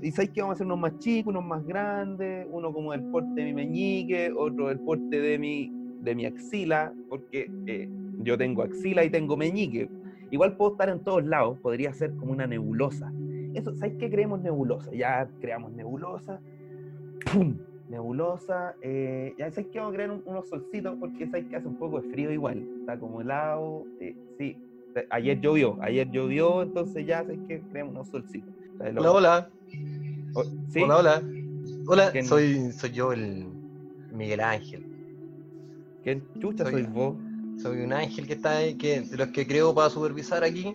[0.00, 3.02] y sabéis que vamos a hacer unos más chicos, unos más grandes, uno como el
[3.10, 8.38] porte de mi meñique, otro el porte de mi, de mi axila, porque eh, yo
[8.38, 9.88] tengo axila y tengo meñique.
[10.34, 13.12] Igual puedo estar en todos lados, podría ser como una nebulosa.
[13.54, 14.90] Eso, ¿sabéis qué creemos nebulosa?
[14.92, 16.40] Ya creamos nebulosa.
[17.32, 17.56] ¡Pum!
[17.88, 18.74] Nebulosa.
[18.80, 21.78] eh, ya sabéis que vamos a crear un- unos solcitos porque sabéis que hace un
[21.78, 22.66] poco de frío igual.
[22.80, 23.84] Está como helado.
[24.00, 24.58] eh, sí,
[24.96, 28.52] eh, ayer llovió, ayer llovió, entonces ya sabéis que creamos unos solcitos.
[28.80, 29.50] Hola, hola.
[30.34, 30.82] O- ¿sí?
[30.82, 31.22] Hola, hola.
[31.86, 33.46] Hola, soy, soy yo el
[34.10, 34.84] Miguel Ángel.
[36.02, 36.92] ¿Quién chucha Soy sois yo.
[36.92, 37.16] vos?
[37.60, 40.74] Soy un ángel que está ahí, que, de los que creo para supervisar aquí.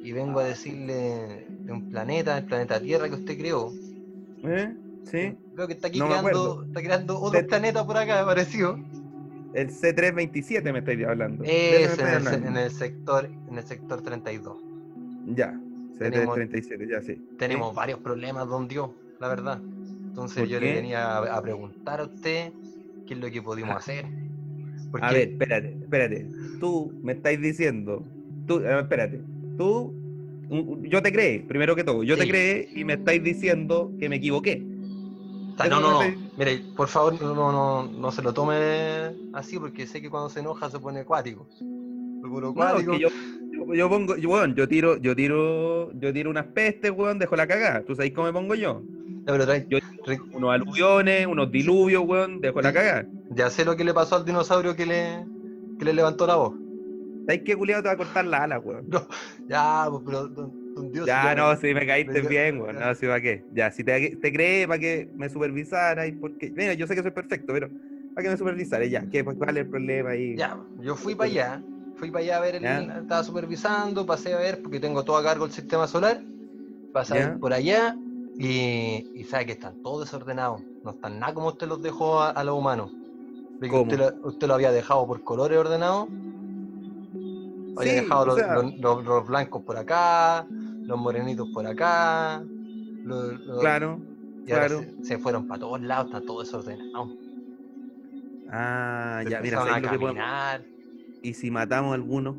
[0.00, 3.72] Y vengo a decirle de un planeta, el planeta Tierra que usted creó.
[4.44, 4.74] ¿Eh?
[5.04, 5.36] ¿Sí?
[5.54, 8.78] Veo que está aquí No creando, está creando otro De- planeta por acá, parecido.
[9.54, 11.44] El C327 me estáis hablando.
[11.44, 14.58] ¿De ese me Es en el, en el sector, en el sector 32.
[15.26, 15.58] Ya,
[15.98, 17.22] Tenemos- C337, ya sí.
[17.38, 19.60] Tenemos varios problemas, don Dios, la verdad.
[19.60, 20.66] Entonces ¿Por yo qué?
[20.66, 22.52] le venía a, a preguntar a usted
[23.06, 24.06] qué es lo que pudimos hacer.
[24.92, 26.26] Porque A ver, espérate, espérate.
[26.60, 28.04] Tú me estáis diciendo,
[28.46, 29.20] tú, espérate,
[29.58, 29.92] tú,
[30.82, 32.28] yo te creé, primero que todo, yo te Sí.
[32.28, 34.58] creé y me estáis diciendo que me equivoqué.
[34.60, 36.02] No, no, no.
[36.02, 38.54] estáis- Mire, por favor, no, no, no, no se lo tome
[39.32, 41.46] así porque sé que cuando se enoja se pone acuático.
[41.60, 42.92] No, es acuático.
[42.92, 43.08] que yo,
[43.52, 47.34] yo, yo pongo, yo, weón, yo tiro, yo tiro, yo tiro unas pestes, weón, dejo
[47.36, 47.82] la cagada.
[47.84, 48.82] ¿Tú sabes cómo me pongo yo?
[49.26, 49.78] Ya, pero Yo
[50.32, 53.08] unos aluviones, unos diluvios, weón, dejo la cagada.
[53.30, 55.26] ya sé lo que le pasó al dinosaurio que le,
[55.78, 56.54] que le levantó la voz.
[57.26, 58.86] ¿Sabes qué culiado te va a cortar la ala, weón?
[59.48, 61.08] Ya, pues, pero don Dios.
[61.08, 62.76] Ya, no, si me caíste bien, weón.
[62.76, 62.86] ya.
[62.86, 63.44] No, si va qué.
[63.52, 66.52] Ya, si te, te creé para que me supervisara y porque.
[66.56, 67.68] Mira, yo sé que soy perfecto, pero
[68.14, 69.08] para que me supervisara, ya.
[69.08, 70.36] ¿Qué, ¿Cuál es el problema ahí?
[70.36, 71.64] Ya, yo fui para allá,
[71.96, 75.22] fui para allá a ver, el, estaba supervisando, pasé a ver, porque tengo todo a
[75.22, 76.24] cargo el sistema solar,
[76.92, 77.28] pasé a Ya.
[77.28, 77.96] ver por allá
[78.38, 82.30] y, y sabe que están todos desordenados, no están nada como usted los dejó a,
[82.30, 82.90] a los humanos.
[83.60, 83.82] De que ¿Cómo?
[83.82, 86.08] Usted, lo, usted lo había dejado por colores ordenados,
[87.76, 90.46] había Sí, dejado o los, sea- los- los- los blancos por acá,
[90.86, 92.44] los morenitos por acá,
[93.60, 94.00] Claro,
[94.46, 94.80] y ahora claro.
[94.80, 97.10] se, se fueron para todos lados, están todos desordenados.
[98.48, 101.28] Ah, ya, mira, Empezaron ¿sabes a lo que.
[101.28, 102.36] ¿Y si matamos a alguno?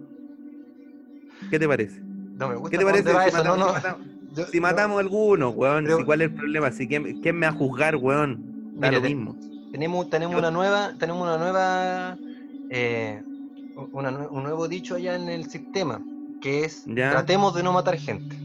[1.50, 2.02] ¿Qué te parece?
[2.36, 3.74] No me gusta ¿Qué te parece si eso, matamos, no, si no.
[3.80, 5.86] matamos- Yo- si matamos a alguno, weón?
[5.86, 6.72] Pero- si ¿Cuál es el problema?
[6.72, 8.44] Si, ¿quién, quién me va a juzgar, weón?
[8.76, 9.36] Da lo mismo.
[9.72, 12.18] Tenemos, tenemos Yo- una nueva, tenemos una nueva,
[12.70, 13.22] eh,
[13.92, 16.02] una un nuevo dicho allá en el sistema,
[16.42, 17.12] que es Ya.
[17.12, 18.36] tratemos de no matar gente.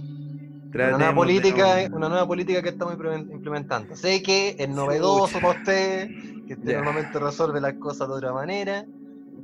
[0.74, 3.96] Una nueva política, no- una nueva política que estamos implemen- implementando.
[3.96, 6.09] Sé que es novedoso para usted,
[6.46, 8.85] que usted normalmente resuelve las cosas de otra manera,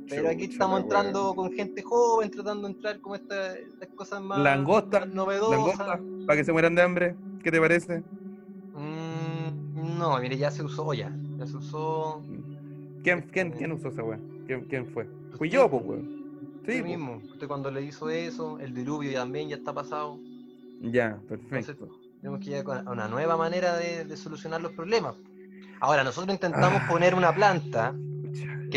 [0.09, 4.43] pero aquí estamos entrando con gente joven, tratando de entrar como esta- estas cosas más,
[4.43, 5.51] Langosta, más novedosas.
[5.51, 7.17] langosta, para que se mueran de hambre.
[7.39, 8.03] ¿Qué te parece?
[8.73, 12.25] Mm, no, mire, ya se usó ya, ya se usó.
[13.03, 14.19] ¿Quién, quién, quién usó esa weá?
[14.45, 15.07] ¿Quién, quién fue?
[15.37, 16.09] Fui yo, pues, weón.
[16.65, 16.87] Sí, po.
[16.87, 20.19] mismo, usted cuando le hizo eso, el diluvio también ya está pasado.
[20.79, 21.89] Ya, Entonces, perfecto.
[22.19, 25.15] tenemos que ir a una nueva manera de, de solucionar los problemas.
[25.79, 27.95] Ahora, nosotros intentamos poner una planta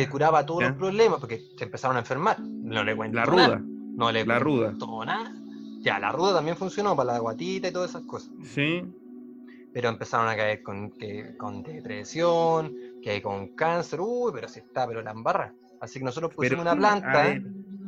[0.04, 0.60] que curaba todos.
[0.62, 0.68] Ya.
[0.68, 2.38] los problemas, porque se empezaron a enfermar.
[2.40, 3.46] No le cuento La nada.
[3.56, 3.62] ruda.
[3.64, 4.72] No le La ruda.
[5.06, 5.32] nada.
[5.80, 8.30] Ya, la ruda también funcionó para la guatita y todas esas cosas.
[8.44, 8.82] Sí.
[9.72, 14.00] Pero empezaron a caer con, que, con depresión, que con cáncer.
[14.00, 15.52] Uy, pero si está, pero la embarra.
[15.80, 17.42] Así que nosotros pusimos Pero, una planta, ver,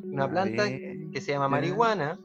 [0.05, 1.11] una planta ver.
[1.12, 2.18] que se llama marihuana,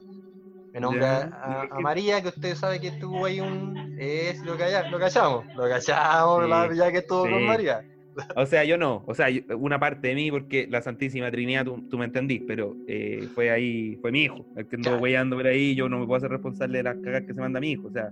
[0.73, 3.95] en nombre a, a- ¿Y a qué- María, que usted sabe que estuvo ahí un...
[3.97, 7.45] Es lo, calla- lo callamos, lo callamos, Sí, ya que estuvo con sí.
[7.47, 7.81] María.
[8.35, 9.03] O sea, yo no.
[9.07, 12.75] O sea, una parte de mí, porque la Santísima Trinidad, tú, tú me entendís, pero
[12.87, 15.75] eh, fue ahí, fue mi hijo, el que anduvo weyando por ahí.
[15.75, 17.87] Yo no me puedo hacer responsable de las cagas que se manda mi hijo.
[17.87, 18.11] O sea,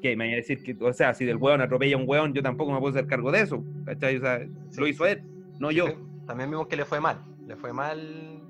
[0.00, 0.16] ¿qué?
[0.16, 2.42] Me vaya a decir que, o sea, si del weón atropella a un weón, yo
[2.42, 3.62] tampoco me puedo hacer cargo de eso.
[3.84, 4.16] ¿Cachai?
[4.16, 4.80] O sea, Sí.
[4.80, 5.22] lo hizo él,
[5.58, 5.86] no yo.
[6.26, 8.40] También vimos que le fue mal, le fue mal...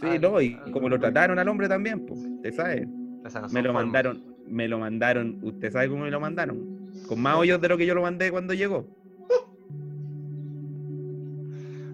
[0.00, 2.86] Sí, al- no, y al- como lo trataron al hombre también, pues, usted sabe.
[3.24, 3.84] o sea, no Me lo formas.
[3.84, 6.76] mandaron, me lo mandaron, usted sabe cómo me lo mandaron.
[7.08, 8.86] Con más hoyos de lo que yo lo mandé cuando llegó.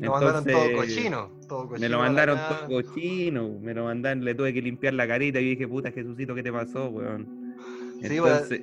[0.02, 4.34] Lo mandaron todo cochino, todo Me lo a mandaron todo cochino, me lo mandaron, le
[4.34, 7.26] tuve que limpiar la carita y dije, puta Jesucito, ¿qué te pasó, weón?
[8.00, 8.32] Sí, weón.
[8.32, 8.60] Entonces,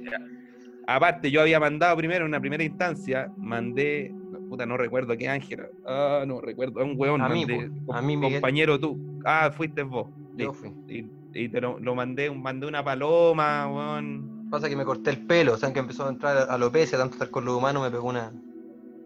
[0.85, 4.13] a- aparte, yo había mandado primero, en una primera instancia, mandé,
[4.49, 7.69] puta, no recuerdo a qué ángel, ah, no recuerdo, a un weón, A mí, mandé,
[7.91, 8.33] a mí, Miguel.
[8.33, 10.53] compañero tú, ah, fuiste vos, Yo listo.
[10.53, 10.71] fui.
[10.87, 15.17] y, y te lo, lo mandé, mandé una paloma, weón, Pasa que me corté el
[15.27, 18.09] pelo, o sea, que empezó a entrar alopecia, tanto estar con los humanos, me pegó
[18.09, 18.33] una.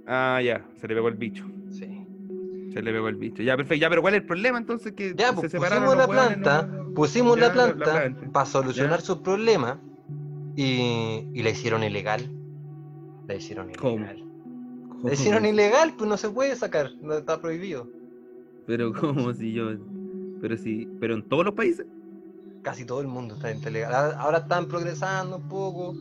[0.07, 1.43] ah, ya, se le pegó el bicho.
[2.73, 4.93] Se le pegó el bicho, ya, perfecto, ya, pero ¿cuál es el problema entonces?
[4.93, 8.99] Que Ya, se pues separaron pusimos la planta, no- pusimos Ya, la planta para solucionar
[8.99, 9.05] Ya.
[9.05, 9.77] sus problemas
[10.55, 12.29] y, y la hicieron ilegal.
[13.27, 13.95] La hicieron ¿Cómo?
[13.97, 14.23] ilegal.
[15.03, 17.87] La hicieron ilegal, pues no se puede sacar, no está prohibido.
[18.65, 19.71] Pero como si yo.
[20.41, 20.87] Pero si.
[20.99, 21.85] Pero en todos los países.
[22.61, 24.15] Casi todo el mundo está ilegal.
[24.17, 25.95] Ahora- están progresando un poco.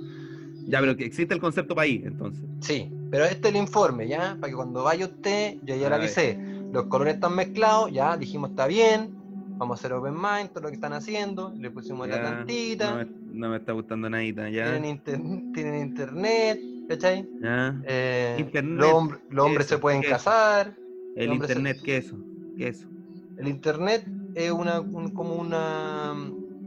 [0.66, 2.44] Ya, pero que existe el concepto país, entonces.
[2.60, 4.36] Sí, pero este es el informe, ¿ya?
[4.40, 6.00] Para que cuando vaya usted, yo ya le A ver.
[6.02, 6.38] avisé.
[6.72, 9.14] Los colores están mezclados, ya dijimos está bien.
[9.58, 11.54] Vamos a hacer open mind, todo lo que están haciendo.
[11.56, 12.90] Le pusimos la plantita.
[12.90, 13.06] No me,
[13.38, 14.64] no me está gustando nadita, ya.
[14.64, 15.20] tienen, inter-
[15.52, 16.58] tienen internet,
[16.88, 17.28] ¿cachai?
[17.40, 17.80] Ya.
[17.84, 20.74] Eh, Internet, los, hombres- los hombres eso, se pueden casar.
[21.14, 22.16] El se- internet, ¿qué es eso?
[22.56, 22.88] ¿Qué es eso?
[23.36, 24.04] El internet
[24.34, 26.14] es una un- como una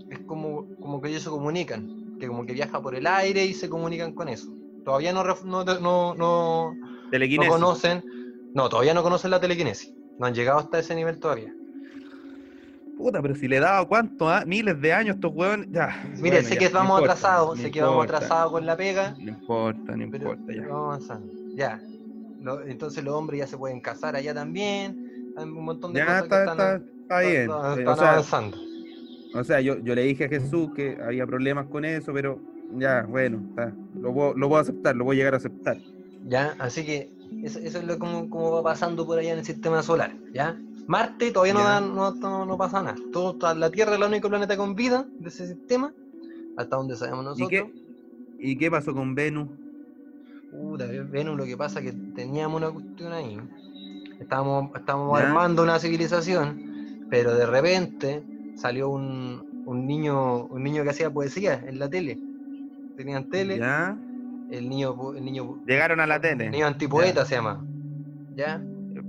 [0.09, 1.89] es como como que ellos se comunican,
[2.19, 4.53] que como que viaja por el aire y se comunican con eso.
[4.83, 6.75] Todavía no no no, no, no
[7.49, 8.03] conocen,
[8.55, 9.93] no, todavía no conocen la telequinesis.
[10.17, 11.53] No han llegado hasta ese nivel todavía.
[12.97, 14.43] Puta, pero si le he dado cuánto, ah?
[14.45, 15.67] miles de años estos huevones.
[15.69, 16.01] Ya.
[16.15, 19.97] Mire, Bueno, sé que vamos atrasados, sé que vamos atrasados con la pega, No importa,
[19.97, 20.61] no importa, ya.
[20.61, 21.33] vamos avanzando.
[21.55, 21.81] Ya.
[22.41, 25.33] Lo- entonces los hombres ya se pueden casar allá también.
[25.35, 27.41] Hay un montón de Ya cosas está, que están, está, está bien.
[27.41, 28.57] están- Eh, están o sea, avanzando.
[29.33, 32.39] O sea, yo, yo le dije a Jesús que había problemas con eso, pero
[32.77, 33.73] ya, bueno, está.
[33.99, 35.77] Lo, puedo, lo puedo aceptar, lo voy a llegar a aceptar.
[36.27, 36.55] ¿ya?
[36.59, 37.09] Así que
[37.41, 40.63] eso, eso es lo como, como va pasando por allá en el sistema solar, ¿ya?
[40.87, 42.97] Marte todavía no, da- no, no, no pasa nada.
[43.11, 45.95] Todo, la Tierra es el único planeta con vida de ese sistema,
[46.55, 47.47] hasta donde sabemos ¿Y nosotros.
[47.47, 47.71] qué,
[48.37, 49.49] ¿Y qué pasó con Venus?
[50.49, 53.37] Puta, Venus, lo que pasa es que teníamos una cuestión ahí.
[54.19, 55.19] Estábamos, estábamos Ya.
[55.19, 56.61] armando una civilización,
[57.09, 62.23] pero de repente salió un, un niño un niño que hacía poesía en la tele.
[62.95, 64.04] Tenían tele, ¿Ya?
[64.51, 66.45] El niño el niño, Llegaron a la tele.
[66.45, 67.65] el niño antipoeta se llama.
[68.35, 68.61] ¿Ya?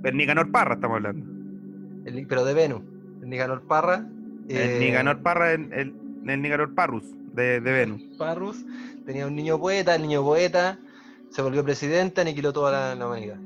[0.05, 1.27] El Nicanor Parra estamos hablando.
[2.05, 2.83] El- pero de Venus.
[3.23, 4.07] El Nicanor Parra.
[4.49, 5.95] El eh, Nicanor Parra, el, el,
[6.29, 8.03] el Nicanor Parrus de, de Venus.
[8.19, 8.65] Parrus
[9.05, 10.79] tenía un niño poeta, el niño poeta
[11.31, 13.39] se volvió presidente, aniquiló toda la, la humanidad.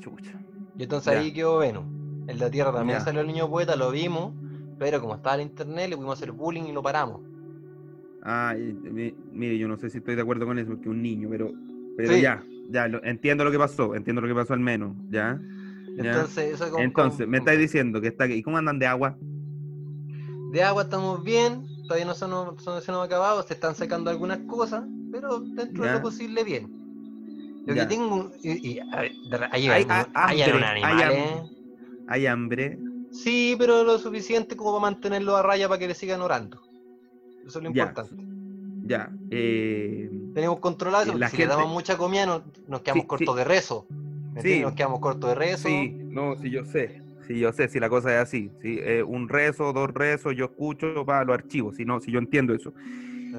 [0.00, 0.38] Chucha.
[0.78, 1.18] Y entonces Ya.
[1.20, 1.84] ahí quedó Venus.
[2.28, 3.04] En la Tierra también Ya.
[3.04, 4.32] salió el niño poeta, lo vimos,
[4.78, 7.20] pero como estaba el internet le pudimos hacer bullying y lo paramos.
[8.22, 8.54] Ah,
[9.32, 11.50] mire, yo no sé si estoy de acuerdo con eso, porque un niño, pero,
[11.96, 12.22] pero Sí.
[12.22, 15.40] ya, ya, lo- entiendo lo que pasó, entiendo lo que pasó al menos, ¿ya?
[15.96, 16.04] Ya.
[16.04, 19.16] Entonces, eso Entonces, me estáis diciendo que está ¿y cómo andan de agua?
[20.52, 23.74] De agua estamos bien, todavía no se nos, no se nos ha acabado, se están
[23.74, 25.96] sacando algunas cosas, pero dentro de Ya.
[25.96, 26.68] lo posible bien.
[27.66, 27.82] Lo Ya.
[27.88, 28.30] que tengo.
[28.42, 31.42] Y, y, a ver, de Hay hay, ha- hay hambre, animal, ¿eh?
[32.08, 32.78] Hay hambre,
[33.12, 36.69] Sí, pero lo suficiente como para mantenerlo a raya para que le sigan orando.
[37.46, 37.82] Eso es lo Ya.
[37.82, 38.14] importante.
[38.86, 39.10] ya.
[39.30, 43.06] eh, Tenemos controlado eso, La si le damos gente- mucha comida no- nos quedamos Sí,
[43.08, 43.38] cortos sí.
[43.38, 43.86] de rezo.
[44.34, 44.60] ¿Me Sí.
[44.60, 45.68] Nos quedamos cortos de rezo.
[45.68, 49.02] sí, no, sí, yo sé, sí, yo sé, si la cosa es así, sí, eh,
[49.02, 52.72] un rezo, dos rezos, yo escucho, para los archivos, si no, si yo entiendo eso.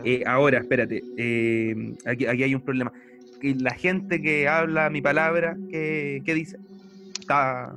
[0.06, 2.92] Eh, ahora, espérate, eh, aquí, aquí hay un problema.
[3.42, 6.58] La gente que habla mi palabra, ¿qué, qué dice?
[7.20, 7.76] Está,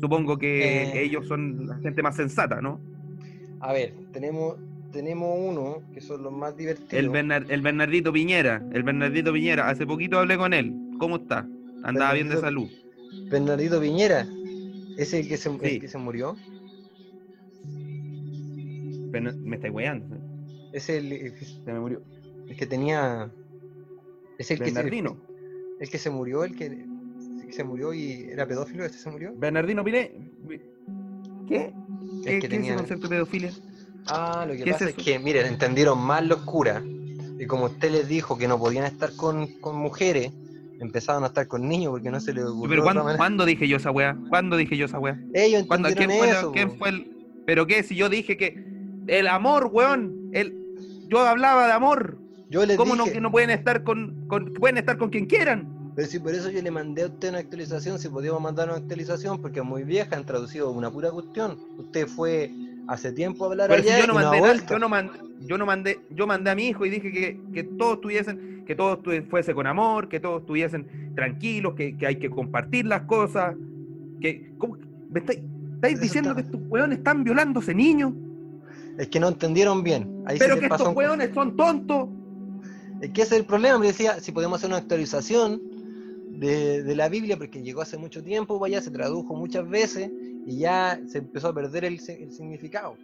[0.00, 1.02] supongo que Eh.
[1.02, 2.80] ellos son la gente más sensata, ¿no?
[3.60, 4.56] A ver, tenemos,
[4.92, 6.92] tenemos uno que son los más divertidos.
[6.92, 10.74] El, Bernar- el Bernardito Piñera, el Bernardito Piñera, hace poquito hablé con él.
[10.98, 11.46] ¿Cómo está?
[11.82, 12.68] Andaba bien de salud.
[13.30, 14.26] Bernardito Piñera.
[14.98, 16.36] ¿Es el que se, el que se murió?
[19.12, 20.16] Me estáis weando.
[20.72, 22.02] Es el, el que- Se me murió.
[22.48, 23.30] el que tenía.
[24.38, 28.26] Es el que, se, el que se murió, el que, el que se murió y
[28.30, 29.32] era pedófilo, este se murió.
[29.36, 30.08] Bernardino Piñera.
[31.48, 31.66] ¿Qué?
[31.66, 33.52] El ¿Qué, que qué es tenía- concepto de pedofilia?
[34.06, 36.82] Ah, lo que ¿Qué es pasa es, que, miren, entendieron mal los curas.
[37.38, 40.32] Y como usted les dijo que no podían estar con, con mujeres,
[40.80, 42.68] empezaron a estar con niños porque no se les ocurrió.
[42.70, 43.18] Pero ¿cuándo, manera.
[43.18, 44.16] ¿cuándo dije yo esa weá?
[44.28, 45.18] ¿Cuándo dije yo esa weá?
[45.34, 46.52] Ellos ¿Cuándo, entendieron ¿Quién, fue, eso.
[46.52, 46.76] quién po.
[46.76, 47.10] fue el.?
[47.46, 47.82] ¿Pero qué?
[47.82, 48.64] Si yo dije que.
[49.08, 50.30] El amor, weón.
[50.32, 50.54] El,
[51.08, 52.18] yo hablaba de amor.
[52.48, 55.68] Yo les ¿Cómo no, que no pueden estar con, con- Pueden estar con quien quieran?
[55.94, 58.78] pero si por eso yo le mandé a usted una actualización, si podíamos mandar una
[58.78, 61.58] actualización, porque es muy vieja, han traducido una pura cuestión.
[61.76, 62.50] Usted fue
[62.88, 66.00] hace tiempo hablar Pero si allá yo no mandé yo no mandé, yo no mandé,
[66.10, 69.66] yo mandé a mi hijo y dije que, que todos tuviesen, que todos fuese con
[69.66, 73.54] amor, que todos estuviesen tranquilos, que, que hay que compartir las cosas.
[74.20, 74.76] Que, ¿cómo-
[75.10, 75.40] ¿Me estáis,
[75.74, 78.12] estáis diciendo está- que estos weones están violándose niños?
[78.98, 80.22] Es que no entendieron bien.
[80.26, 82.08] Ahí Pero que estos un- weones son tontos.
[83.00, 85.60] Es que ese es el problema, me decía, si podemos hacer una actualización
[86.42, 90.10] de, de la Biblia, porque llegó hace mucho tiempo, vaya, se tradujo muchas veces
[90.44, 92.96] y ya se empezó a perder el, el significado.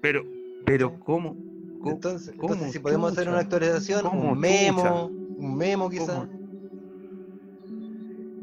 [0.00, 0.24] Pero,
[0.64, 1.36] pero, ¿cómo?
[1.80, 1.94] ¿Cómo?
[1.94, 5.06] Entonces, cómo, entonces si podemos hacer una actualización, ¿Cómo, un memo,
[5.38, 6.28] un memo quizás.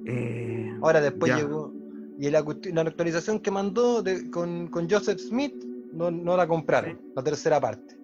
[0.05, 1.38] Eh, Ahora después ya.
[1.38, 1.74] llegó,
[2.18, 2.43] y la,
[2.74, 5.53] la actualización que mandó de- con, con Joseph Smith,
[5.91, 7.96] no, no la compraron, la tercera parte.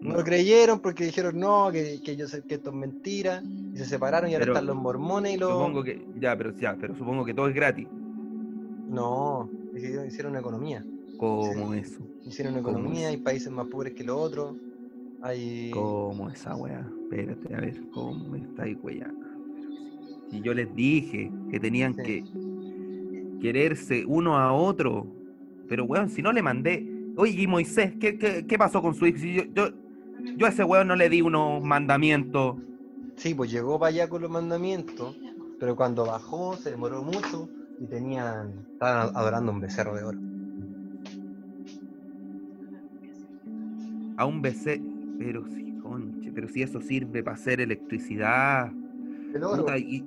[0.00, 0.16] No, no.
[0.18, 3.42] lo creyeron porque dijeron no, que, que, Joseph- que esto es mentira,
[3.74, 5.50] y se separaron y ahora están los mormones y los...
[5.52, 7.88] Supongo que, ya, pero ya, pero supongo que todo es gratis.
[8.88, 10.84] No, hicieron, hicieron una economía.
[11.16, 12.00] ¿Cómo eso?
[12.24, 14.54] Hicieron una ¿Cómo economía, hay países más pobres que los otros.
[15.22, 15.70] Hay...
[15.72, 16.86] ¿Cómo esa weá?
[17.04, 19.26] Espérate, a ver, ¿cómo me estáis weyando?
[20.30, 22.02] Si yo les dije que tenían Sí.
[22.02, 22.24] que
[23.40, 25.06] quererse uno a otro,
[25.68, 26.86] pero weón, si no le mandé,
[27.16, 29.18] oye, y Moisés, ¿qué, qué, qué pasó con su hijo?
[29.18, 29.68] Si yo, yo,
[30.36, 32.56] yo a ese weón no le di unos mandamientos.
[33.16, 35.16] Sí, pues llegó para allá con los mandamientos,
[35.58, 37.48] pero cuando bajó se demoró mucho
[37.80, 38.52] y tenían...
[38.72, 40.18] Estaban adorando un becerro de oro.
[44.18, 44.80] A un BC,
[45.18, 48.70] pero sí, conche, pero si eso sirve para hacer electricidad.
[49.34, 50.04] El oro, puta, y-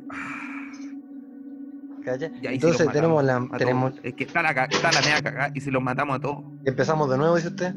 [2.05, 3.47] los Entonces tenemos la...
[3.57, 3.93] Tenemos...
[4.03, 6.43] Es que está la, está la media cagada, y si los matamos a todos.
[6.66, 7.76] Empezamos de nuevo, dice usted.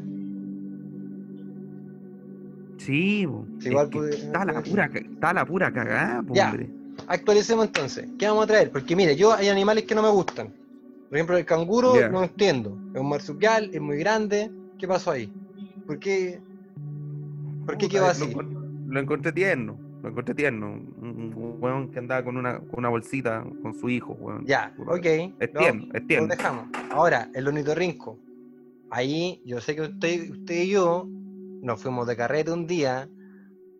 [2.77, 3.27] Sí,
[3.61, 6.47] igual puede- está, la pura, está la pura cagada, Ya.
[6.49, 6.69] hombre.
[7.07, 8.07] Actualicemos entonces.
[8.19, 8.71] ¿Qué vamos a traer?
[8.71, 10.53] Porque mire, yo hay animales que no me gustan.
[11.09, 12.09] Por ejemplo, el canguro Ya.
[12.09, 12.77] no entiendo.
[12.93, 14.51] Es un marsupial, es muy grande.
[14.77, 15.31] ¿Qué pasó ahí?
[15.85, 16.39] ¿Por qué?
[17.65, 18.25] ¿Por qué quedó lo así?
[18.25, 20.67] encon- Lo encontré tierno, lo encontré tierno.
[20.67, 24.45] Un, un weón que andaba con una, con una bolsita con su hijo, weón.
[24.45, 25.05] Ya, ok.
[25.39, 26.27] Es lo- tierno, es Lo tierno.
[26.27, 26.65] dejamos.
[26.91, 28.19] Ahora, el ornitorrinco.
[28.91, 31.07] Ahí, yo sé que usted, usted y yo
[31.63, 33.09] nos fuimos de carrete un día.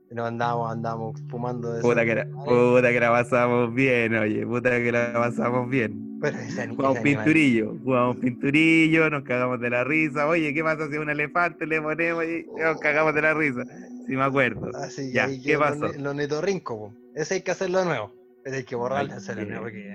[0.10, 4.46] y Nos andamos, andamos fumando de Puta que, la, puta que la pasamos bien, oye,
[4.46, 6.20] puta que la pasamos bien.
[6.22, 10.28] Pero ese ani- Jugamos animal- pinturillo, jugamos pinturillo, nos cagamos de la risa.
[10.28, 13.64] Oye, ¿qué pasa si un elefante le ponemos y nos cagamos de la risa?
[14.08, 14.70] Sí, me acuerdo.
[14.76, 15.88] Así Ya, ¿qué el pasó?
[15.88, 16.78] El ornitorrinco.
[16.78, 16.94] po.
[17.16, 18.12] Ese hay que hacerlo de nuevo.
[18.46, 19.94] Ese hay que borrarlo hacerlo de nuevo porque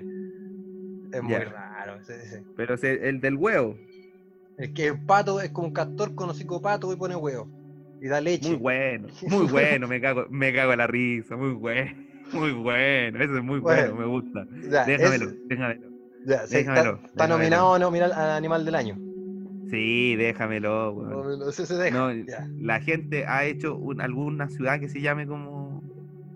[1.13, 1.45] es muy Ya.
[1.45, 1.97] raro.
[2.01, 2.43] ese- ese.
[2.57, 3.77] Pero el del huevo,
[4.59, 7.49] El que es pato es como un castor con hocico pato y pone huevo.
[8.01, 8.49] Y da leche.
[8.51, 11.91] muy bueno, muy bueno, me cago, me cago en la risa, muy bueno,
[12.33, 13.97] muy bueno, ese es muy bueno, Bueno.
[13.97, 14.47] me gusta.
[14.71, 15.89] Ya, Déjamelo, déjamelo.
[16.27, 18.97] ya, déjamelo, está, nominado a nominar al animal del año.
[19.71, 21.11] Sí, déjamelo, weón.
[21.11, 21.97] No, no, ese se deja.
[21.99, 22.49] No, ya.
[22.59, 25.83] la gente ha hecho un- alguna ciudad que se llame como,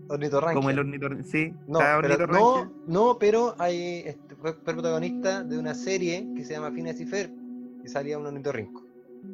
[0.08, 0.54] Ornitorranquia.
[0.54, 1.24] como el.
[1.24, 6.52] Sí, No, pero, no, no, pero hay, este, fue protagonista de una serie que se
[6.54, 7.30] llama Phineas y Ferb
[7.84, 8.84] y salía un ornitorrinco.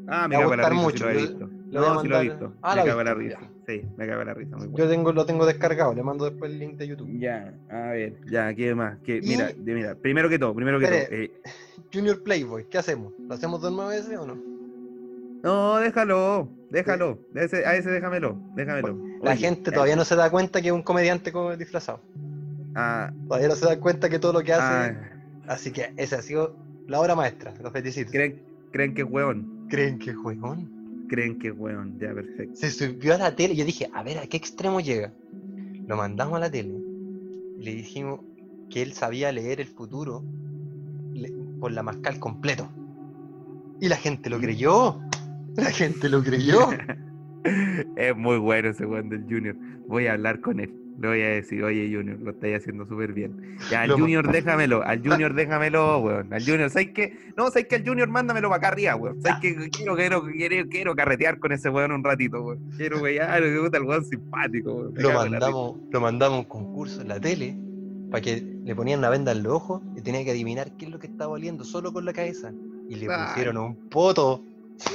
[0.07, 1.51] Ah, me va a cago en la gustar risa, mucho, sí lo he visto.
[1.71, 2.53] Lo No, sí lo he visto.
[2.63, 3.39] Ah, me ¿lo cago en la risa.
[3.67, 4.85] Sí, me cago en la risa, muy bueno.
[4.85, 7.09] Yo tengo, lo tengo descargado, le mando después el link de YouTube.
[7.19, 8.99] Ya, a ver, ya, ¿qué más?
[9.05, 11.07] ¿Qué, Y- mira, mira, primero que todo, primero que Espere.
[11.07, 11.17] todo.
[11.17, 11.31] eh,
[11.93, 13.13] Junior Playboy, ¿qué hacemos?
[13.19, 14.39] ¿Lo hacemos de nuevo ese o no?
[15.43, 17.19] no, déjalo, déjalo.
[17.35, 18.99] A ese, a ese déjamelo, déjamelo.
[19.23, 22.01] La Oye, gente eh, todavía no se da cuenta que es un comediante disfrazado.
[22.75, 24.63] Ah, Todavía no se da cuenta que todo lo que hace.
[24.73, 24.95] ah,
[25.47, 26.55] Así que esa ha sido
[26.87, 27.55] la obra maestra.
[27.63, 28.11] Los felicito.
[28.11, 28.43] ¿creen,
[28.73, 29.67] ¿Creen que es hueón?
[29.71, 30.71] ¿Creen que es juegón?
[31.09, 32.55] Creen que es hueón, ya, perfecto.
[32.55, 33.57] Se subió a la tele.
[33.57, 35.13] Yo dije, a ver, ¿a qué extremo llega?
[35.87, 36.75] Lo mandamos a la tele.
[37.59, 38.21] Y le dijimos
[38.71, 40.23] que él sabía leer el futuro
[41.61, 42.69] con la mascal completo.
[43.81, 45.01] Y la gente lo creyó.
[45.57, 46.69] La gente lo creyó.
[47.97, 49.57] es muy bueno ese weón del Junior.
[49.87, 50.73] Voy a hablar con él.
[50.99, 53.57] Le voy a decir, oye Junior, lo estáis haciendo súper bien.
[53.71, 56.33] Ya, al Lo Junior déjamelo, al Junior déjamelo, weón.
[56.33, 57.17] Al Junior, ¿sabes qué?
[57.37, 59.23] No, ¿sabes que Al Junior mándamelo para acá arriba, weón.
[59.23, 62.59] ¿Sabes que quiero, quiero, quiero, quiero carretear con ese weón un ratito, weón.
[62.77, 64.95] Quiero, weón, me gusta el weón simpático, weón.
[64.97, 67.57] Lo mandamos, lo mandamos a un concurso en la tele
[68.11, 70.91] para que le ponían una venda en los ojos y tenía que adivinar qué es
[70.91, 72.53] lo que estaba oliendo solo con la cabeza.
[72.89, 74.43] Y le pusieron un poto.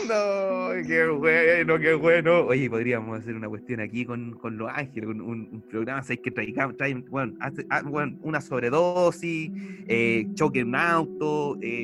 [0.08, 2.46] No, qué bueno, qué bueno.
[2.46, 6.20] Oye, podríamos hacer una cuestión aquí con, con Los Ángeles, con un, un programa, ¿sabes?
[6.24, 9.52] Que traigamos, traen, bueno, hace- ah, bueno, una sobredosis,
[9.88, 11.58] eh, choque en un auto.
[11.62, 11.84] eh,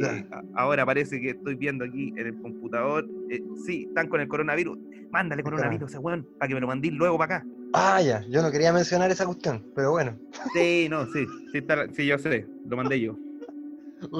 [0.55, 3.05] ahora parece que estoy viendo aquí en el computador.
[3.29, 4.77] eh, sí, están con el coronavirus.
[5.11, 7.47] Mándale coronavirus a ese weón para que me lo mandéis luego para acá.
[7.73, 10.17] Ah, ya, yo no quería mencionar esa cuestión, pero bueno.
[10.53, 13.15] Sí, no, sí, sí, está- sí, yo sé, lo mandé yo.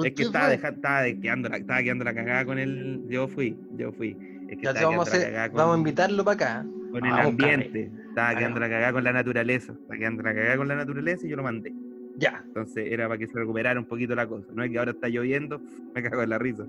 [0.04, 3.04] Es que estaba, deja- estaba, quedando la, estaba quedando la cagada con el.
[3.08, 4.10] Yo fui, yo fui.
[4.48, 6.66] Es que Ya estaba te vamos a, hacer- con- vamos a invitarlo para acá.
[6.90, 7.90] con el Vamos, ambiente.
[8.08, 8.38] Estaba Hagamos.
[8.40, 9.72] quedando la cagada con la naturaleza.
[9.72, 11.72] Estaba quedando la cagada con la naturaleza y yo lo mandé.
[12.18, 12.42] Ya.
[12.46, 14.48] Entonces era para que se recuperara un poquito la cosa.
[14.54, 15.60] No es que ahora está lloviendo,
[15.94, 16.64] me cago en la risa.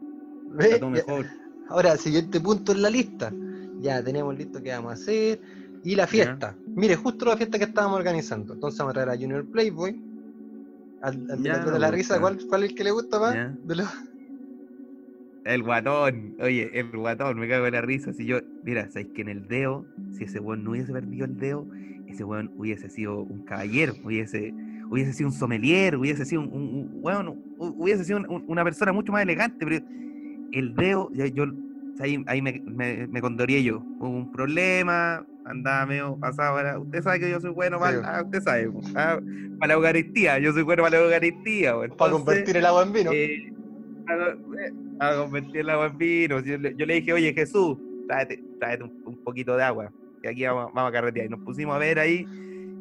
[0.59, 1.03] Está todo Ya.
[1.05, 1.25] mejor.
[1.69, 3.31] Ahora, siguiente punto en la lista.
[3.79, 5.39] Ya tenemos listo qué vamos a hacer.
[5.83, 6.55] Y la fiesta.
[6.67, 8.53] Mire, justo la fiesta que estábamos organizando.
[8.53, 9.99] Entonces vamos a traer a Junior Playboy.
[11.01, 12.19] Al, al Ya, de la risa.
[12.19, 13.35] ¿cuál, ¿cuál es el que le gusta más?
[15.43, 18.13] El guatón, oye, el guatón, me cago en la risa.
[18.13, 21.35] Si yo, mira, sabéis que en el dedo, si ese weón no hubiese perdido el
[21.37, 21.67] dedo,
[22.07, 24.53] ese weón hubiese sido un caballero, hubiese,
[24.91, 27.27] hubiese sido un sommelier, hubiese sido un, un- un- weón,
[27.57, 29.83] hu- hubiese sido un- un- una persona mucho más elegante, pero
[30.51, 31.45] el dedo, yo,
[31.97, 33.21] ahí, ahí me, me, me
[33.63, 33.83] yo.
[33.99, 38.23] Hubo un problema, andaba medio pasado, ahora, usted sabe que yo soy bueno para, ah,
[38.23, 39.19] usted sabe, ah,
[39.59, 43.11] para la Eucaristía, yo soy bueno para la Eucaristía, para convertir el agua en vino.
[43.13, 43.51] eh,
[44.99, 46.39] a, a convertir el agua en vino.
[46.41, 47.77] Yo le, yo le dije, oye Jesús,
[48.07, 51.25] tráete, tráete un, un poquito de agua, que aquí vamos, vamos a carretear.
[51.25, 52.25] Y nos pusimos a ver ahí,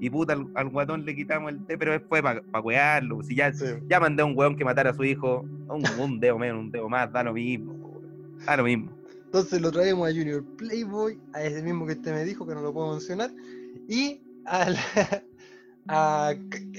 [0.00, 3.22] y puta, al, al guatón le quitamos el té, pero fue para pa cuidarlo.
[3.22, 3.66] Si ya, Sí.
[3.88, 6.70] ya mandé a un weón que matara a su hijo, un, un dedo menos, un
[6.70, 8.00] dedo más, da lo mismo.
[8.46, 8.90] Da lo mismo.
[9.31, 12.62] Entonces lo traemos a Junior Playboy, a ese mismo que usted me dijo, que no
[12.62, 13.31] lo puedo mencionar,
[13.89, 14.74] y al,
[15.89, 16.35] a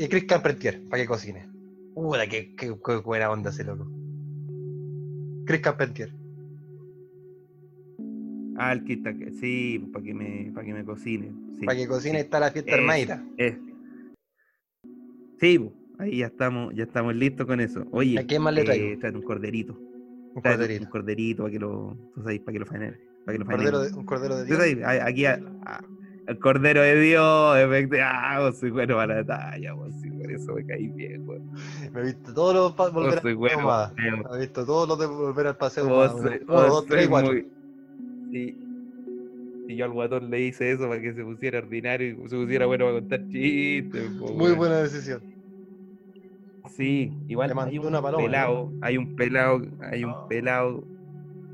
[0.09, 1.47] Chris Carpentier, para que cocine.
[1.95, 3.87] Puta, qué, qué, qué buena onda ese loco.
[5.45, 6.11] Chris Carpentier.
[8.57, 11.31] Ah, el que está, sí, para que me, para que me cocine.
[11.57, 12.25] Sí, Para que cocine sí.
[12.25, 13.23] está la fiesta Eh, hermanita.
[13.37, 13.57] eh.
[15.39, 17.85] Sí, ahí ya estamos, ya estamos listos con eso.
[17.91, 18.85] Oye, ¿A quién más le traigo?
[18.87, 19.79] eh, tráete un corderito.
[20.33, 20.83] Un Tráete corderito.
[20.85, 22.65] Un corderito para que lo, para que lo.
[22.65, 24.59] Para que lo Un cordero de, un cordero de Dios.
[25.03, 25.83] aquí a- a-
[26.27, 28.01] el cordero de Dios, efectivamente.
[28.01, 31.25] Ah, vos soy bueno para la talla, vos sí, por eso me caí bien.
[31.93, 33.91] Me he visto todos los pa- volver al bueno.
[33.97, 36.29] Eh, Me he visto todos los de volver al paseo Vos Humada.
[36.29, 37.31] soy- Uno, vos dos, tres y soy cuatro.
[37.33, 37.45] muy-
[38.31, 38.57] Sí.
[39.67, 42.65] Y yo al guatón le hice eso para que se pusiera ordinario y se pusiera
[42.65, 44.09] bueno para contar chistes.
[44.19, 45.21] po, Muy buena decisión.
[46.69, 48.29] Sí, igual hay un una paloma, ¿no?
[48.29, 50.27] pelado, hay un pelado, hay un Oh.
[50.27, 50.83] pelado,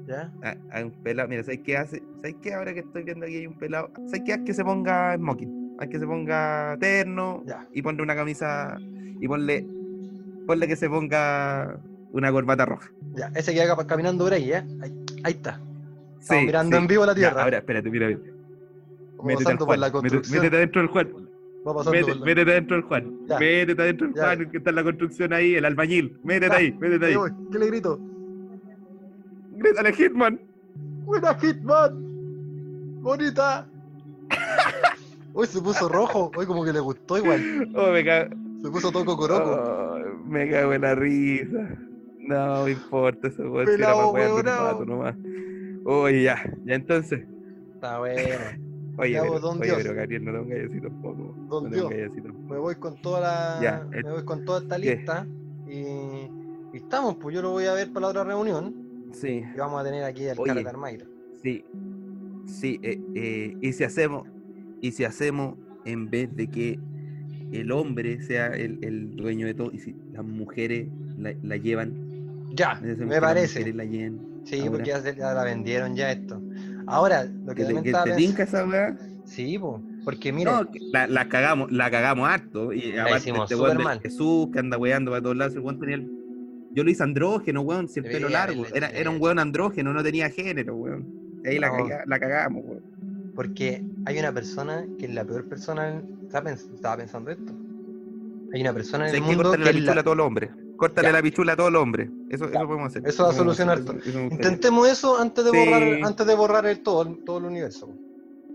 [0.08, 0.32] ¿Ya?
[0.44, 2.04] ah, hay un pelado, mira, ¿sabes qué hace?
[2.22, 2.54] ¿Sabes qué?
[2.54, 4.34] Ahora que estoy viendo aquí hay un pelado, ¿sabes qué?
[4.34, 7.66] Haz que se ponga smoking, haz que se ponga terno Ya.
[7.74, 8.78] y ponle una camisa
[9.20, 9.66] y ponle,
[10.46, 11.80] ponle que se ponga
[12.12, 12.92] una corbata roja.
[13.16, 13.32] Ya.
[13.36, 14.64] Ese que haga caminando por ahí, ¿eh?
[14.82, 14.94] Ahí,
[15.24, 15.60] ahí está.
[16.20, 16.82] Estamos Sí, mirando sí.
[16.84, 17.44] en vivo la Ya, tierra.
[17.44, 18.20] ahora, espérate, mira, mira.
[19.24, 21.08] Métete al Juan, la métete- métete adentro del Juan.
[21.74, 23.18] Pasando Mete- por la- Métete adentro del Juan.
[23.28, 23.40] Ya.
[23.40, 24.24] Métete adentro del Ya.
[24.24, 26.18] Juan, que está en la construcción ahí, el albañil.
[26.24, 26.56] Métete Ya.
[26.58, 27.16] ahí, métete ahí.
[27.16, 27.32] Voy.
[27.52, 28.00] ¿Qué le grito?
[29.58, 30.40] Grítale, Hitman.
[31.06, 33.02] ¡Buena Hitman!
[33.02, 33.68] ¡Bonita!
[35.34, 36.32] Hoy se puso rojo.
[36.36, 37.70] Hoy como que le gustó igual.
[37.76, 38.36] Oh, me cago.
[38.62, 39.52] Se puso todo cocoroco.
[39.52, 41.70] Oh, me cago en la risa.
[42.20, 43.68] No me importa eso, weón.
[43.80, 45.16] Rato nomás.
[45.86, 47.24] Oye, ya, ya entonces.
[47.76, 48.67] Está bueno.
[48.98, 49.78] Oye, pero, don oye, Dios.
[49.84, 51.36] pero Gabriel, no tengo así tampoco.
[51.50, 51.92] Don no Dios.
[52.12, 52.54] así tampoco.
[52.54, 53.60] Me voy con toda la.
[53.62, 55.28] Ya, me eh, voy con toda esta lista.
[55.68, 55.74] Y,
[56.74, 58.74] y estamos, pues yo lo voy a ver para la otra reunión.
[59.14, 61.06] Sí, Y vamos a tener aquí al de Armaira.
[61.44, 61.64] sí.
[62.46, 64.26] Sí, eh, eh, y si hacemos,
[64.80, 66.80] y si hacemos, en vez de que
[67.52, 70.88] el hombre sea el, el dueño de todo, y si las mujeres
[71.18, 71.94] la, la llevan,
[72.56, 73.74] Ya, que me parece.
[73.74, 74.22] la lleven.
[74.46, 74.72] Sí, ahora.
[74.72, 76.42] porque ya, se- ya la vendieron ya esto.
[76.88, 78.98] Ahora, lo que ¿Que que te tinca esa weá?
[79.26, 82.72] Sí, po, porque mire, No, que la, la cagamos, la cagamos harto.
[82.72, 84.00] Y aparte hicimos este weón del.
[84.00, 86.10] Jesús que anda weando para todos lados, el weón tenía el-
[86.74, 88.66] Yo lo hice andrógeno, weón, sin el pelo largo.
[88.74, 91.06] Era, era un weón andrógeno, no tenía género, weón.
[91.44, 92.82] Y ahí la, caga- la cagamos, weón.
[93.36, 95.90] porque hay una persona que es la peor persona.
[95.90, 97.54] en- Estaba, pens- estaba pensando esto.
[98.54, 100.50] Hay una persona en el que mundo que la es la- a todos los hombres.
[100.78, 101.12] Córtale Ya.
[101.14, 102.10] la pichula a todos los hombres.
[102.30, 103.08] Eso, eso podemos hacer.
[103.08, 103.98] Eso va a solucionar todo.
[103.98, 104.20] eso- eso.
[104.22, 105.58] Intentemos eso antes de Sí.
[105.58, 107.90] borrar, antes de borrar el todo, el- todo el universo,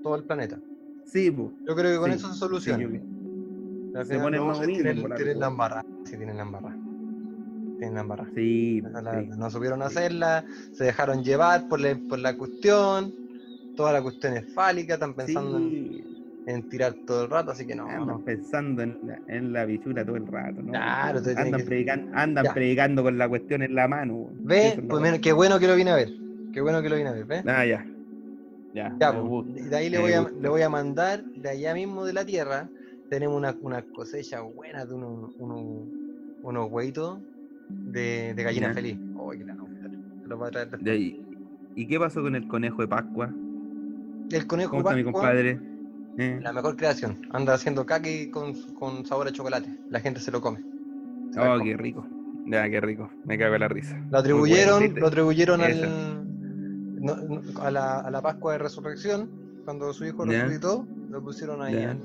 [0.02, 0.58] todo el planeta.
[1.04, 1.48] Sí, pues.
[1.66, 2.84] Yo creo que con Sí, eso se sí, soluciona.
[3.94, 5.46] Al se pone más tienen, tienen la cosa.
[5.48, 5.84] embarrada.
[6.04, 6.76] Sí, tienen la embarrada.
[7.78, 8.30] Tienen la embarrada.
[8.34, 9.28] Sí, sí.
[9.36, 13.12] No supieron hacerla, se dejaron llevar por la, por la cuestión.
[13.76, 16.04] Toda la cuestión es fálica, están pensando en, Sí.
[16.47, 17.86] En tirar todo el rato, así que no.
[17.86, 18.24] Andan no.
[18.24, 20.72] pensando en la, en la pichula todo el rato, ¿no?
[20.72, 22.55] Claro, andan, que- predicando, andan Ya.
[22.55, 24.30] predicando con la cuestión en la mano.
[24.43, 26.09] Ve, pues mira, qué bueno que lo vine a ver.
[26.53, 27.45] Qué bueno que lo vine a ver, ¿ves?
[27.47, 27.86] Ah, ya.
[28.74, 32.05] Ya, Ya, pues, de ahí le voy, a, le voy a mandar, de allá mismo
[32.07, 32.70] de la tierra,
[33.11, 35.88] tenemos una, una cosecha buena de unos, unos,
[36.43, 37.18] unos hueitos
[37.68, 38.74] de, de gallina Ya.
[38.74, 38.99] feliz.
[39.16, 39.55] Oh, que la.
[39.55, 40.70] Te lo voy a traer.
[40.78, 41.22] De ahí.
[41.74, 43.30] ¿Y qué pasó con el conejo de Pascua?
[44.30, 45.71] El conejo ¿Cómo está mi Pascua, compadre?
[46.18, 46.38] ¿Eh?
[46.42, 47.18] la mejor creación.
[47.30, 49.68] Anda haciendo kaki con, con sabor a chocolate.
[49.90, 50.60] La gente se lo come.
[51.32, 51.64] Se Oh, come.
[51.64, 52.06] qué rico.
[52.46, 53.08] Ya, qué rico.
[53.24, 53.98] Me cago en la risa.
[54.10, 56.24] Lo atribuyeron, lo atribuyeron al,
[57.00, 59.30] no- no- a, la, a la Pascua de Resurrección,
[59.64, 60.42] cuando su hijo Ya.
[60.44, 61.98] resucitó, lo pusieron ahí al,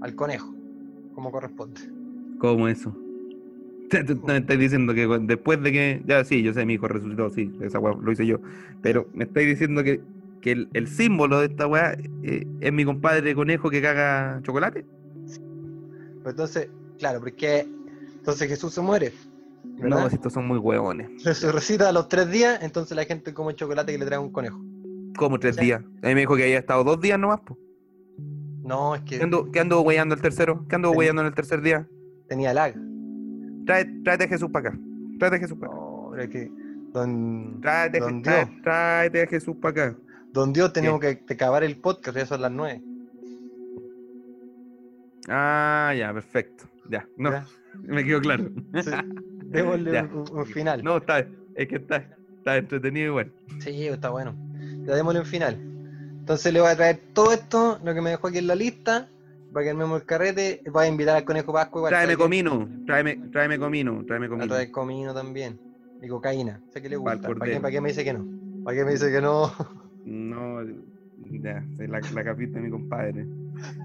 [0.00, 0.54] al conejo,
[1.14, 1.80] como corresponde.
[2.38, 2.94] ¿Cómo eso?
[3.88, 6.02] Te- te- Me estáis diciendo que después de que.
[6.06, 8.40] Ya, sí, yo sé, mi hijo resucitó, sí, esa lo hice yo.
[8.82, 10.00] Pero me estáis diciendo que,
[10.46, 14.86] que el, el símbolo de esta weá eh, es mi compadre conejo que caga chocolate.
[16.22, 16.68] Pues entonces,
[17.00, 17.66] claro, porque
[18.18, 19.12] entonces Jesús se muere.
[19.64, 20.08] No, ¿verdad?
[20.08, 21.20] si estos son muy huevones.
[21.20, 24.30] Se recita a los tres días, entonces la gente come chocolate que le trae un
[24.30, 24.60] conejo.
[25.16, 25.82] Como tres días.
[25.82, 27.58] A mí me dijo que había estado dos días nomás, po.
[28.62, 30.64] No, es que ¿Qué ando, qué ando weyando el tercero?
[30.68, 31.88] ¿Qué ando weyando en el tercer día?
[32.28, 32.72] tenía lag.
[33.64, 34.78] Trae, tráete a Jesús para acá.
[35.18, 35.80] Tráete a Jesús para acá.
[35.80, 36.52] No, pero es que
[36.92, 39.98] don, Tráete, don Dios, tráete a Jesús para acá.
[40.36, 42.82] Don Dios tenemos que, que acabar el podcast, ya son las nueve.
[45.28, 46.64] Ah, ya, perfecto.
[46.88, 47.46] Ya, no, ¿ya?
[47.82, 48.50] me quedó claro.
[48.84, 48.90] Sí,
[49.46, 50.84] Démosle un, final.
[50.84, 51.20] No, está,
[51.54, 52.04] es que está,
[52.36, 53.32] está entretenido igual.
[53.60, 54.34] Sí, está bueno.
[54.84, 55.54] Ya démosle un final.
[55.54, 59.08] Entonces le voy a traer todo esto, lo que me dejó aquí en la lista,
[59.52, 60.62] para que armemos el carrete.
[60.70, 61.90] Voy a invitar al conejo Pascua igual.
[61.92, 62.22] Tráeme ¿sabe qué?
[62.22, 64.48] comino, tráeme, tráeme comino, tráeme comino.
[64.48, 65.58] traer comino también.
[66.02, 66.60] Y cocaína.
[66.74, 67.20] Sé que le gusta.
[67.22, 68.26] ¿Para qué, para qué me dice que no?
[68.64, 69.50] ¿Para qué me dice que no?
[70.64, 73.26] No, ya, la, la capita de mi compadre.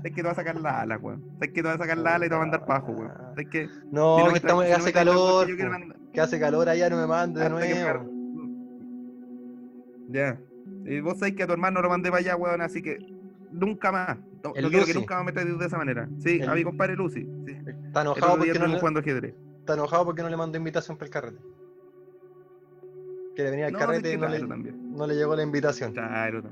[0.04, 1.24] Es que te va a sacar la ala, weón.
[1.40, 3.12] Es que te va a sacar la ala y te va a mandar pajo, weón.
[3.38, 3.70] Es que.
[3.92, 5.46] No, si no que estamos, si no hace calor.
[5.46, 5.80] que yo quiero po.
[5.80, 8.10] mandar- Que hace calor allá, no me mande de que nuevo.
[10.10, 10.38] Ya.
[10.86, 12.98] Y vos sabés que a tu hermano lo mandé para allá, weón, así que
[13.52, 14.18] nunca más.
[14.44, 16.10] No, El no quiero que nunca me traigas de esa manera.
[16.20, 17.22] Sí, a mi compadre Lucy.
[17.46, 17.56] Sí.
[17.86, 19.36] Está enojado, porque no le, jugando ajedrez.
[19.60, 21.38] está enojado porque no le mandó invitación para el carrete.
[23.36, 24.96] Quiere venir al No, carrete y no claro, le, también.
[24.96, 25.94] no le llegó la invitación.
[25.94, 26.44] Claro,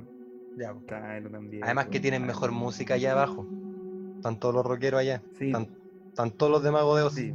[0.58, 1.64] Ya, claro, también.
[1.64, 3.46] Además que pues, tienen mejor música allá abajo.
[4.18, 5.22] Están todos los rockeros allá.
[5.38, 5.68] Sí, Están,
[6.08, 7.14] están todos los de Mago de Oz.
[7.14, 7.34] sí.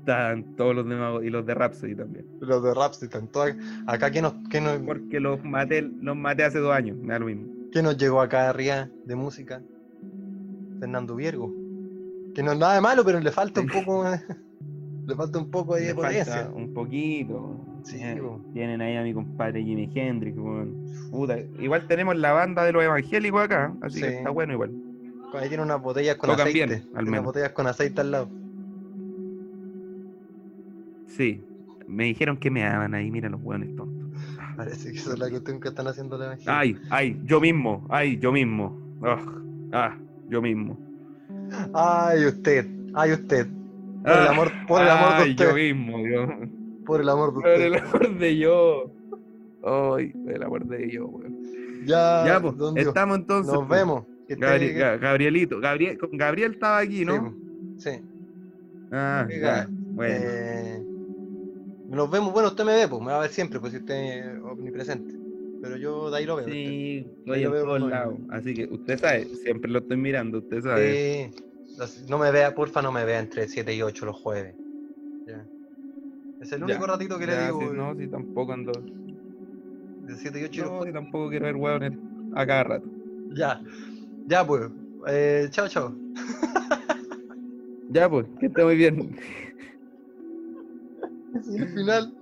[0.00, 2.26] Están todos los de Mago y los de Rhapsody también.
[2.40, 3.52] Los de Rhapsody están todos.
[3.86, 7.18] Acá, ¿qué nos, qué nos, Porque los maté, los maté hace dos años, me da
[7.20, 7.46] lo mismo.
[7.72, 9.62] qué nos llegó acá arriba de música?
[10.78, 11.50] Fernando Viergo.
[12.34, 14.04] Que no es nada de malo, pero le falta un poco.
[15.06, 16.50] le falta un poco ahí de potencia.
[16.54, 17.60] un poquito.
[17.82, 17.98] Sí,
[18.54, 20.36] Tienen- ahí a mi compadre Jimi Hendrix.
[21.10, 24.72] Puta, Igual tenemos la banda de los evangélicos acá, así que está bueno igual.
[25.34, 26.66] Ahí tiene unas botellas con Tocan aceite.
[26.76, 28.28] bien, al Tiene unas botellas con aceite al lado.
[31.08, 31.42] Sí.
[31.86, 34.08] Me dijeron que me aman ahí, mira los hueones tontos.
[34.56, 36.52] Parece que esa es la cuestión que están haciendo la evangelio.
[36.52, 38.78] Ay, ay, yo mismo, ay, yo mismo.
[39.72, 39.96] Ah,
[40.28, 40.78] yo mismo.
[41.74, 42.66] Ay, usted.
[42.94, 43.46] Ay, usted.
[44.04, 45.48] Por el Ah, amor, por el amor de usted.
[45.48, 46.26] yo mismo, yo.
[46.84, 47.62] Por el amor de Por usted.
[47.62, 48.90] el amor de yo.
[49.64, 51.38] Ay, por el amor de yo, weón.
[51.86, 52.76] Ya, Ya, pues, Dios.
[52.76, 53.52] estamos entonces.
[53.52, 53.80] Nos pues.
[53.80, 54.04] vemos.
[54.28, 57.34] Ga- Gabrielito, Gabriel, Gabriel estaba aquí, ¿no?
[57.78, 57.90] Sí.
[58.92, 60.14] Ah, ya, bueno.
[60.18, 60.82] Eh,
[61.88, 63.94] nos vemos, bueno, usted me ve, pues me va a ver siempre, pues si usted
[63.94, 65.14] es omnipresente.
[65.62, 66.46] Pero yo de ahí lo veo.
[66.46, 68.14] Sí, estoy lo en veo todos lados.
[68.30, 71.30] Así que usted sabe, siempre lo estoy mirando, usted sabe.
[71.32, 71.44] Sí.
[71.78, 74.54] Los- No me vea, porfa, no me vea entre 7 y 8 los jueves.
[75.26, 75.44] Ya.
[76.40, 77.62] Es el único ratito que le ya, digo.
[77.62, 78.72] eh, no, si tampoco ando.
[78.72, 80.92] De 7 y 8 los No, jueves.
[80.94, 81.92] si tampoco quiero ver hueones
[82.34, 82.88] a cada rato.
[83.30, 83.60] Ya.
[84.26, 84.70] Ya, pues.
[85.06, 85.94] Eh, chao, chao.
[87.88, 89.16] Ya, pues, que esté muy bien.
[91.46, 92.14] Y al final.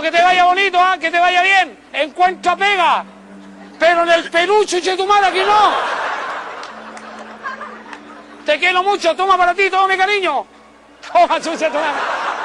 [0.00, 0.96] Que te vaya bonito, ¿ah?
[0.98, 1.78] que te vaya bien.
[1.92, 3.04] Encuentra pega.
[3.78, 5.72] Pero en el peluche, che, tu madre, aquí no.
[8.44, 10.46] Te quiero mucho, toma para ti, toma mi cariño.
[11.12, 12.35] Toma, chucha, tu madre.